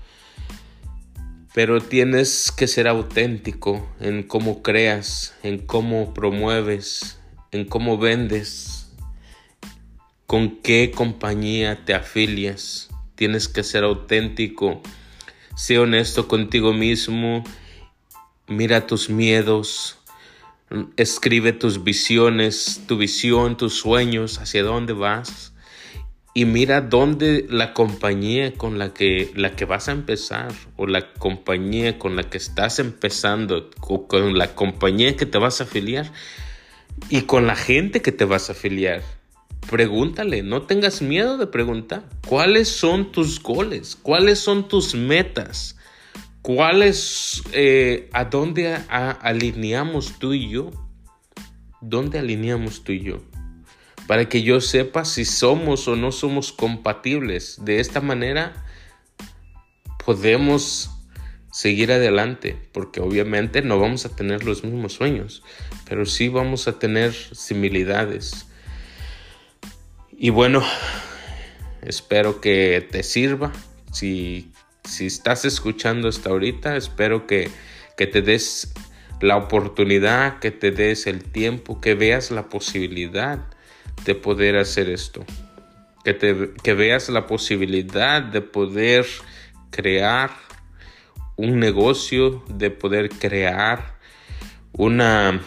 Pero 1.53 1.81
tienes 1.81 2.51
que 2.51 2.67
ser 2.67 2.87
auténtico 2.87 3.85
en 3.99 4.23
cómo 4.23 4.63
creas, 4.63 5.35
en 5.43 5.59
cómo 5.59 6.13
promueves, 6.13 7.19
en 7.51 7.65
cómo 7.65 7.97
vendes, 7.97 8.80
con 10.31 10.61
qué 10.61 10.91
compañía 10.95 11.83
te 11.83 11.93
afilias. 11.93 12.89
Tienes 13.15 13.49
que 13.49 13.63
ser 13.63 13.83
auténtico, 13.83 14.81
sé 15.57 15.77
honesto 15.77 16.29
contigo 16.29 16.71
mismo, 16.71 17.43
mira 18.47 18.87
tus 18.87 19.09
miedos, 19.09 19.99
escribe 20.95 21.51
tus 21.51 21.83
visiones, 21.83 22.83
tu 22.87 22.95
visión, 22.95 23.57
tus 23.57 23.73
sueños, 23.73 24.37
hacia 24.37 24.63
dónde 24.63 24.93
vas. 24.93 25.51
Y 26.33 26.45
mira 26.45 26.79
dónde 26.79 27.45
la 27.49 27.73
compañía 27.73 28.53
con 28.53 28.79
la 28.79 28.93
que 28.93 29.33
la 29.35 29.57
que 29.57 29.65
vas 29.65 29.89
a 29.89 29.91
empezar 29.91 30.53
o 30.77 30.87
la 30.87 31.11
compañía 31.11 31.99
con 31.99 32.15
la 32.15 32.23
que 32.23 32.37
estás 32.37 32.79
empezando 32.79 33.69
o 33.81 34.07
con 34.07 34.37
la 34.37 34.55
compañía 34.55 35.17
que 35.17 35.25
te 35.25 35.37
vas 35.37 35.59
a 35.59 35.65
afiliar 35.65 36.09
y 37.09 37.23
con 37.23 37.47
la 37.47 37.57
gente 37.57 38.01
que 38.01 38.13
te 38.13 38.23
vas 38.23 38.47
a 38.47 38.53
afiliar 38.53 39.03
Pregúntale, 39.69 40.43
no 40.43 40.63
tengas 40.63 41.01
miedo 41.01 41.37
de 41.37 41.47
preguntar. 41.47 42.03
¿Cuáles 42.27 42.67
son 42.67 43.11
tus 43.11 43.41
goles? 43.41 43.95
¿Cuáles 43.95 44.39
son 44.39 44.67
tus 44.67 44.95
metas? 44.95 45.77
¿Cuáles, 46.41 47.43
eh, 47.53 48.09
a 48.13 48.25
dónde 48.25 48.75
alineamos 48.89 50.19
tú 50.19 50.33
y 50.33 50.49
yo? 50.49 50.71
¿Dónde 51.79 52.19
alineamos 52.19 52.83
tú 52.83 52.91
y 52.91 53.01
yo? 53.01 53.21
Para 54.07 54.27
que 54.27 54.41
yo 54.41 54.59
sepa 54.59 55.05
si 55.05 55.23
somos 55.23 55.87
o 55.87 55.95
no 55.95 56.11
somos 56.11 56.51
compatibles. 56.51 57.63
De 57.63 57.79
esta 57.79 58.01
manera 58.01 58.65
podemos 60.03 60.89
seguir 61.51 61.91
adelante, 61.91 62.57
porque 62.71 63.01
obviamente 63.01 63.61
no 63.61 63.79
vamos 63.79 64.05
a 64.05 64.15
tener 64.15 64.43
los 64.43 64.63
mismos 64.63 64.93
sueños, 64.93 65.43
pero 65.87 66.05
sí 66.05 66.27
vamos 66.27 66.67
a 66.67 66.79
tener 66.79 67.13
similitudes 67.13 68.47
y 70.23 70.29
bueno, 70.29 70.61
espero 71.81 72.41
que 72.41 72.87
te 72.91 73.01
sirva. 73.01 73.51
Si, 73.91 74.51
si 74.83 75.07
estás 75.07 75.45
escuchando 75.45 76.07
hasta 76.07 76.29
ahorita, 76.29 76.77
espero 76.77 77.25
que, 77.25 77.49
que 77.97 78.05
te 78.05 78.21
des 78.21 78.71
la 79.19 79.35
oportunidad, 79.35 80.37
que 80.37 80.51
te 80.51 80.69
des 80.69 81.07
el 81.07 81.23
tiempo, 81.23 81.81
que 81.81 81.95
veas 81.95 82.29
la 82.29 82.49
posibilidad 82.49 83.39
de 84.05 84.13
poder 84.13 84.57
hacer 84.57 84.89
esto. 84.89 85.25
Que, 86.03 86.13
te, 86.13 86.51
que 86.61 86.75
veas 86.75 87.09
la 87.09 87.25
posibilidad 87.25 88.21
de 88.21 88.41
poder 88.41 89.07
crear 89.71 90.29
un 91.35 91.59
negocio, 91.59 92.43
de 92.47 92.69
poder 92.69 93.09
crear 93.09 93.97
una 94.71 95.41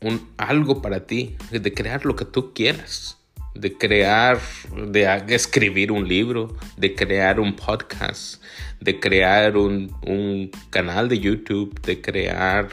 un, 0.00 0.28
algo 0.36 0.80
para 0.82 1.06
ti, 1.06 1.36
de 1.50 1.74
crear 1.74 2.04
lo 2.04 2.16
que 2.16 2.24
tú 2.24 2.52
quieras, 2.52 3.18
de 3.54 3.76
crear, 3.76 4.40
de 4.88 5.34
escribir 5.34 5.90
un 5.90 6.06
libro, 6.06 6.56
de 6.76 6.94
crear 6.94 7.40
un 7.40 7.56
podcast, 7.56 8.42
de 8.80 9.00
crear 9.00 9.56
un, 9.56 10.50
canal 10.70 11.08
de 11.08 11.18
YouTube, 11.18 11.80
de 11.82 12.00
crear 12.00 12.68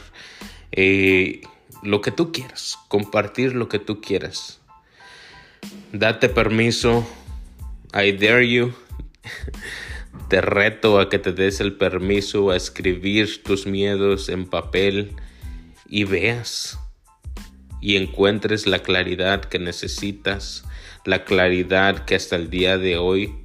eh, 0.71 1.41
lo 1.81 2.01
que 2.01 2.11
tú 2.11 2.31
quieras, 2.31 2.77
compartir 2.87 3.55
lo 3.55 3.67
que 3.67 3.79
tú 3.79 4.01
quieras. 4.01 4.59
Date 5.91 6.29
permiso, 6.29 7.07
I 7.93 8.11
dare 8.11 8.47
you. 8.47 8.73
Te 10.29 10.41
reto 10.41 10.99
a 10.99 11.09
que 11.09 11.19
te 11.19 11.33
des 11.33 11.59
el 11.59 11.73
permiso 11.73 12.49
a 12.49 12.55
escribir 12.55 13.43
tus 13.43 13.67
miedos 13.67 14.29
en 14.29 14.45
papel 14.45 15.11
y 15.87 16.05
veas 16.05 16.79
y 17.85 17.97
encuentres 17.97 18.65
la 18.65 18.79
claridad 18.79 19.45
que 19.45 19.59
necesitas, 19.59 20.63
la 21.05 21.23
claridad 21.23 22.03
que 22.05 22.15
hasta 22.15 22.35
el 22.35 22.49
día 22.49 22.79
de 22.79 22.97
hoy 22.97 23.35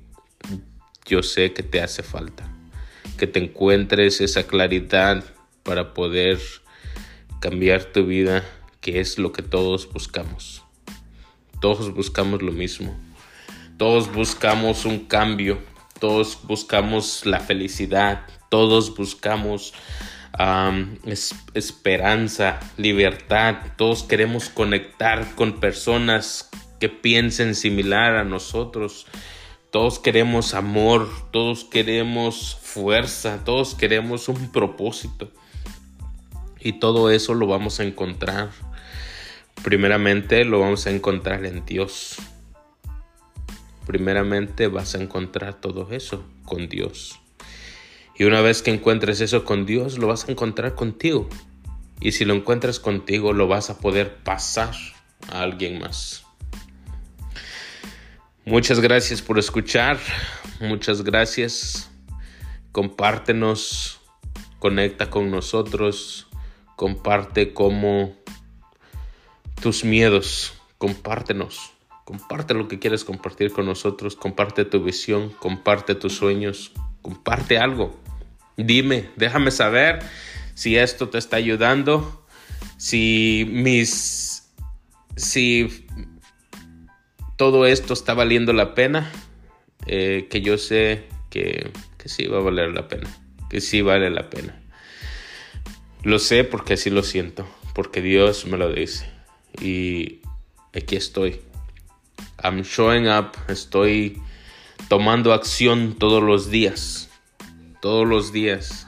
yo 1.05 1.23
sé 1.23 1.53
que 1.53 1.63
te 1.63 1.83
hace 1.83 2.03
falta. 2.03 2.51
Que 3.19 3.27
te 3.27 3.39
encuentres 3.39 4.23
esa 4.23 4.45
claridad 4.45 5.23
para 5.63 5.93
poder 5.93 6.39
cambiar 7.41 7.85
tu 7.85 8.07
vida, 8.07 8.43
que 8.81 9.01
es 9.01 9.19
lo 9.19 9.31
que 9.31 9.43
todos 9.43 9.93
buscamos. 9.93 10.63
Todos 11.61 11.93
buscamos 11.93 12.41
lo 12.41 12.53
mismo. 12.53 12.99
Todos 13.77 14.11
buscamos 14.11 14.87
un 14.87 15.01
cambio. 15.01 15.59
Todos 15.99 16.39
buscamos 16.45 17.27
la 17.27 17.41
felicidad. 17.41 18.23
Todos 18.49 18.97
buscamos 18.97 19.75
esperanza, 21.55 22.61
libertad. 22.77 23.57
Todos 23.77 24.03
queremos 24.05 24.49
conectar 24.49 25.35
con 25.35 25.61
personas 25.61 26.51
que 26.79 26.89
piensen 26.89 27.55
similar 27.55 28.17
a 28.17 28.25
nosotros. 28.25 29.07
Todos 29.71 29.99
queremos 29.99 30.55
amor, 30.55 31.09
todos 31.31 31.65
queremos 31.65 32.59
fuerza, 32.61 33.45
todos 33.45 33.75
queremos 33.75 34.29
un 34.29 34.51
propósito. 34.51 35.31
Y 36.59 36.75
todo 36.75 37.11
eso 37.11 37.35
lo 37.35 37.47
vamos 37.47 37.81
a 37.81 37.85
encontrar. 37.85 38.51
Primeramente 39.63 40.45
lo 40.45 40.61
vamos 40.61 40.87
a 40.87 40.91
encontrar 40.91 41.45
en 41.45 41.65
Dios. 41.65 42.17
Primeramente 43.87 44.69
vas 44.69 44.95
a 44.95 45.03
encontrar 45.03 45.55
todo 45.55 45.89
eso 45.93 46.25
con 46.45 46.69
Dios. 46.69 47.21
Y 48.21 48.25
una 48.25 48.43
vez 48.43 48.61
que 48.61 48.71
encuentres 48.71 49.23
eso 49.23 49.47
con 49.47 49.65
Dios, 49.65 49.97
lo 49.97 50.07
vas 50.07 50.29
a 50.29 50.31
encontrar 50.31 50.75
contigo. 50.75 51.27
Y 52.03 52.13
si 52.13 52.27
lo 52.27 52.35
encuentras 52.35 52.79
contigo, 52.79 53.33
lo 53.33 53.49
vas 53.49 53.71
a 53.71 53.79
poder 53.79 54.15
pasar 54.17 54.75
a 55.33 55.41
alguien 55.41 55.81
más. 55.81 56.27
Muchas 58.45 58.81
gracias 58.81 59.23
por 59.23 59.39
escuchar. 59.39 59.99
Muchas 60.61 61.03
gracias. 61.03 61.91
Compártenos. 62.73 64.03
Conecta 64.59 65.09
con 65.09 65.31
nosotros. 65.31 66.27
Comparte 66.77 67.55
como 67.55 68.15
tus 69.63 69.83
miedos. 69.83 70.53
Compártenos. 70.77 71.73
Comparte 72.05 72.53
lo 72.53 72.69
que 72.69 72.79
quieres 72.79 73.03
compartir 73.03 73.51
con 73.51 73.65
nosotros. 73.65 74.15
Comparte 74.15 74.67
tu 74.67 74.85
visión. 74.85 75.31
Comparte 75.31 75.95
tus 75.95 76.17
sueños. 76.17 76.73
Comparte 77.01 77.57
algo. 77.57 77.99
Dime, 78.67 79.11
déjame 79.17 79.51
saber 79.51 80.01
si 80.55 80.77
esto 80.77 81.09
te 81.09 81.19
está 81.19 81.37
ayudando, 81.37 82.27
si 82.77 83.47
mis, 83.51 84.53
si 85.17 85.87
todo 87.37 87.67
esto 87.67 87.95
está 87.95 88.15
valiendo 88.15 88.53
la 88.53 88.75
pena, 88.75 89.11
eh, 89.87 90.27
que 90.31 90.43
yo 90.43 90.59
sé 90.59 91.05
que, 91.31 91.71
sí 92.05 92.27
va 92.27 92.39
a 92.39 92.43
valer 92.43 92.73
la 92.73 92.89
pena, 92.89 93.09
que 93.49 93.61
sí 93.61 93.83
vale 93.83 94.11
la 94.11 94.29
pena. 94.31 94.61
Lo 96.03 96.19
sé 96.19 96.45
porque 96.45 96.75
así 96.75 96.91
lo 96.91 97.03
siento, 97.03 97.47
porque 97.75 98.03
Dios 98.03 98.47
me 98.47 98.57
lo 98.59 98.73
dice. 98.73 99.11
Y 99.61 100.21
aquí 100.75 100.97
estoy. 100.97 101.41
I'm 102.43 102.63
showing 102.63 103.09
up, 103.09 103.33
estoy 103.49 104.21
tomando 104.89 105.33
acción 105.33 105.95
todos 105.99 106.23
los 106.23 106.51
días. 106.51 107.10
Todos 107.81 108.07
los 108.07 108.33
días. 108.33 108.87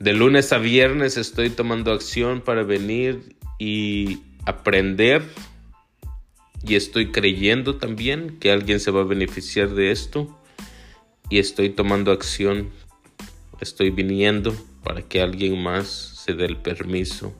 De 0.00 0.12
lunes 0.12 0.52
a 0.52 0.58
viernes 0.58 1.16
estoy 1.16 1.50
tomando 1.50 1.92
acción 1.92 2.40
para 2.40 2.64
venir 2.64 3.36
y 3.58 4.20
aprender. 4.44 5.22
Y 6.66 6.74
estoy 6.74 7.12
creyendo 7.12 7.76
también 7.76 8.38
que 8.40 8.50
alguien 8.50 8.80
se 8.80 8.90
va 8.90 9.02
a 9.02 9.04
beneficiar 9.04 9.70
de 9.70 9.92
esto. 9.92 10.36
Y 11.30 11.38
estoy 11.38 11.70
tomando 11.70 12.10
acción. 12.10 12.70
Estoy 13.60 13.90
viniendo 13.90 14.54
para 14.82 15.02
que 15.02 15.22
alguien 15.22 15.62
más 15.62 15.86
se 15.86 16.34
dé 16.34 16.46
el 16.46 16.56
permiso 16.56 17.32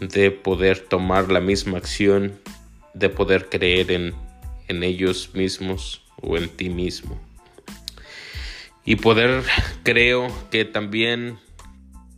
de 0.00 0.30
poder 0.30 0.80
tomar 0.80 1.30
la 1.30 1.40
misma 1.40 1.78
acción, 1.78 2.38
de 2.94 3.08
poder 3.08 3.48
creer 3.48 3.90
en, 3.90 4.14
en 4.68 4.82
ellos 4.82 5.30
mismos 5.34 6.02
o 6.20 6.36
en 6.36 6.48
ti 6.48 6.70
mismo. 6.70 7.27
Y 8.88 8.96
poder, 8.96 9.44
creo 9.82 10.28
que 10.50 10.64
también 10.64 11.38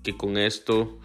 que 0.05 0.17
con 0.17 0.39
esto 0.39 1.01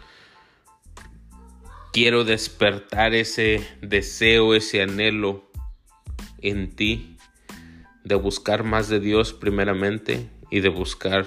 quiero 1.91 2.23
despertar 2.23 3.15
ese 3.15 3.67
deseo, 3.81 4.53
ese 4.53 4.83
anhelo 4.83 5.49
en 6.43 6.75
ti 6.75 7.17
de 8.03 8.13
buscar 8.13 8.63
más 8.63 8.89
de 8.89 8.99
Dios 8.99 9.33
primeramente 9.33 10.29
y 10.51 10.59
de 10.59 10.69
buscar 10.69 11.25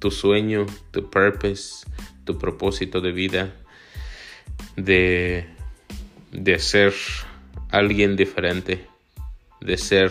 tu 0.00 0.10
sueño, 0.10 0.66
tu 0.90 1.08
purpose, 1.08 1.86
tu 2.24 2.38
propósito 2.38 3.00
de 3.00 3.12
vida, 3.12 3.54
de, 4.74 5.46
de 6.32 6.58
ser 6.58 6.92
alguien 7.70 8.16
diferente, 8.16 8.88
de 9.60 9.78
ser 9.78 10.10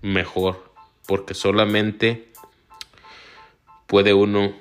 mejor, 0.00 0.73
porque 1.06 1.34
solamente 1.34 2.28
puede 3.86 4.14
uno 4.14 4.54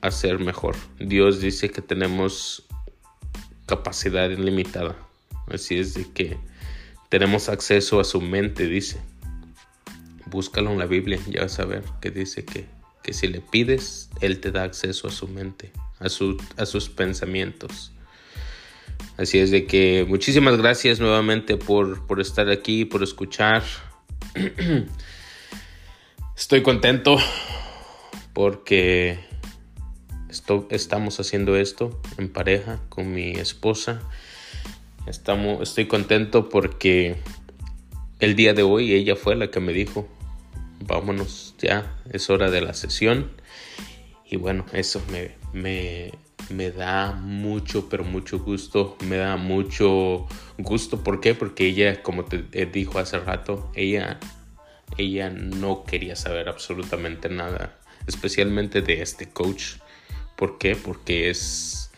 hacer 0.00 0.38
mejor. 0.38 0.76
Dios 0.98 1.40
dice 1.40 1.70
que 1.70 1.82
tenemos 1.82 2.64
capacidad 3.66 4.28
ilimitada, 4.30 4.96
así 5.48 5.78
es 5.78 5.94
de 5.94 6.10
que 6.10 6.38
tenemos 7.08 7.48
acceso 7.48 8.00
a 8.00 8.04
su 8.04 8.20
mente, 8.20 8.66
dice. 8.66 9.00
Búscalo 10.26 10.70
en 10.70 10.78
la 10.78 10.86
Biblia, 10.86 11.18
ya 11.28 11.42
vas 11.42 11.58
a 11.58 11.66
ver 11.66 11.84
que 12.00 12.10
dice 12.10 12.44
que 12.44 12.66
que 13.02 13.12
si 13.12 13.26
le 13.28 13.40
pides, 13.40 14.08
Él 14.20 14.40
te 14.40 14.50
da 14.50 14.62
acceso 14.62 15.08
a 15.08 15.10
su 15.10 15.28
mente, 15.28 15.72
a, 15.98 16.06
a 16.06 16.66
sus 16.66 16.88
pensamientos. 16.88 17.92
Así 19.16 19.38
es 19.38 19.50
de 19.50 19.66
que 19.66 20.06
muchísimas 20.08 20.56
gracias 20.56 21.00
nuevamente 21.00 21.56
por, 21.56 22.06
por 22.06 22.20
estar 22.20 22.48
aquí, 22.48 22.84
por 22.84 23.02
escuchar. 23.02 23.62
Estoy 26.42 26.62
contento 26.62 27.18
porque 28.32 29.20
estamos 30.70 31.20
haciendo 31.20 31.56
esto 31.56 32.00
en 32.18 32.32
pareja 32.32 32.80
con 32.88 33.12
mi 33.12 33.30
esposa. 33.30 34.02
Estamos, 35.06 35.62
estoy 35.62 35.86
contento 35.86 36.48
porque 36.48 37.14
el 38.18 38.34
día 38.34 38.54
de 38.54 38.64
hoy 38.64 38.92
ella 38.92 39.14
fue 39.14 39.36
la 39.36 39.52
que 39.52 39.60
me 39.60 39.72
dijo, 39.72 40.08
vámonos 40.80 41.54
ya, 41.58 41.96
es 42.10 42.28
hora 42.28 42.50
de 42.50 42.60
la 42.60 42.74
sesión. 42.74 43.30
Y 44.28 44.34
bueno, 44.34 44.66
eso 44.72 45.00
me, 45.12 45.36
me, 45.52 46.10
me 46.50 46.72
da 46.72 47.12
mucho, 47.12 47.88
pero 47.88 48.02
mucho 48.02 48.40
gusto. 48.40 48.96
Me 49.06 49.18
da 49.18 49.36
mucho 49.36 50.26
gusto. 50.58 51.04
¿Por 51.04 51.20
qué? 51.20 51.36
Porque 51.36 51.68
ella, 51.68 52.02
como 52.02 52.24
te 52.24 52.66
dijo 52.66 52.98
hace 52.98 53.20
rato, 53.20 53.70
ella, 53.76 54.18
ella 54.98 55.30
no 55.30 55.84
quería 55.84 56.16
saber 56.16 56.48
absolutamente 56.48 57.28
nada, 57.28 57.78
especialmente 58.06 58.82
de 58.82 59.02
este 59.02 59.28
coach. 59.28 59.76
¿Por 60.36 60.58
qué? 60.58 60.76
Porque 60.76 61.30
es... 61.30 61.90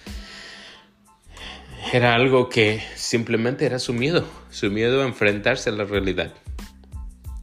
Era 1.92 2.14
algo 2.14 2.48
que 2.48 2.82
simplemente 2.96 3.66
era 3.66 3.78
su 3.78 3.92
miedo, 3.92 4.26
su 4.50 4.70
miedo 4.70 5.02
a 5.02 5.06
enfrentarse 5.06 5.70
a 5.70 5.74
la 5.74 5.84
realidad. 5.84 6.32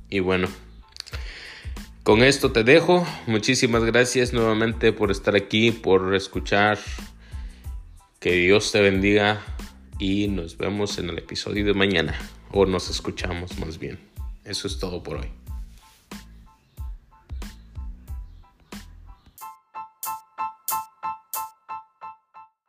Y 0.09 0.19
bueno, 0.19 0.47
con 2.03 2.23
esto 2.23 2.51
te 2.51 2.63
dejo. 2.63 3.05
Muchísimas 3.27 3.83
gracias 3.83 4.33
nuevamente 4.33 4.91
por 4.91 5.11
estar 5.11 5.35
aquí, 5.35 5.71
por 5.71 6.15
escuchar. 6.15 6.79
Que 8.19 8.33
Dios 8.33 8.71
te 8.71 8.81
bendiga 8.81 9.41
y 9.99 10.27
nos 10.27 10.57
vemos 10.57 10.97
en 10.97 11.09
el 11.09 11.19
episodio 11.19 11.63
de 11.63 11.73
mañana. 11.73 12.15
O 12.51 12.65
nos 12.65 12.89
escuchamos 12.89 13.57
más 13.59 13.77
bien. 13.77 13.99
Eso 14.43 14.67
es 14.67 14.79
todo 14.79 15.03
por 15.03 15.17
hoy. 15.17 15.40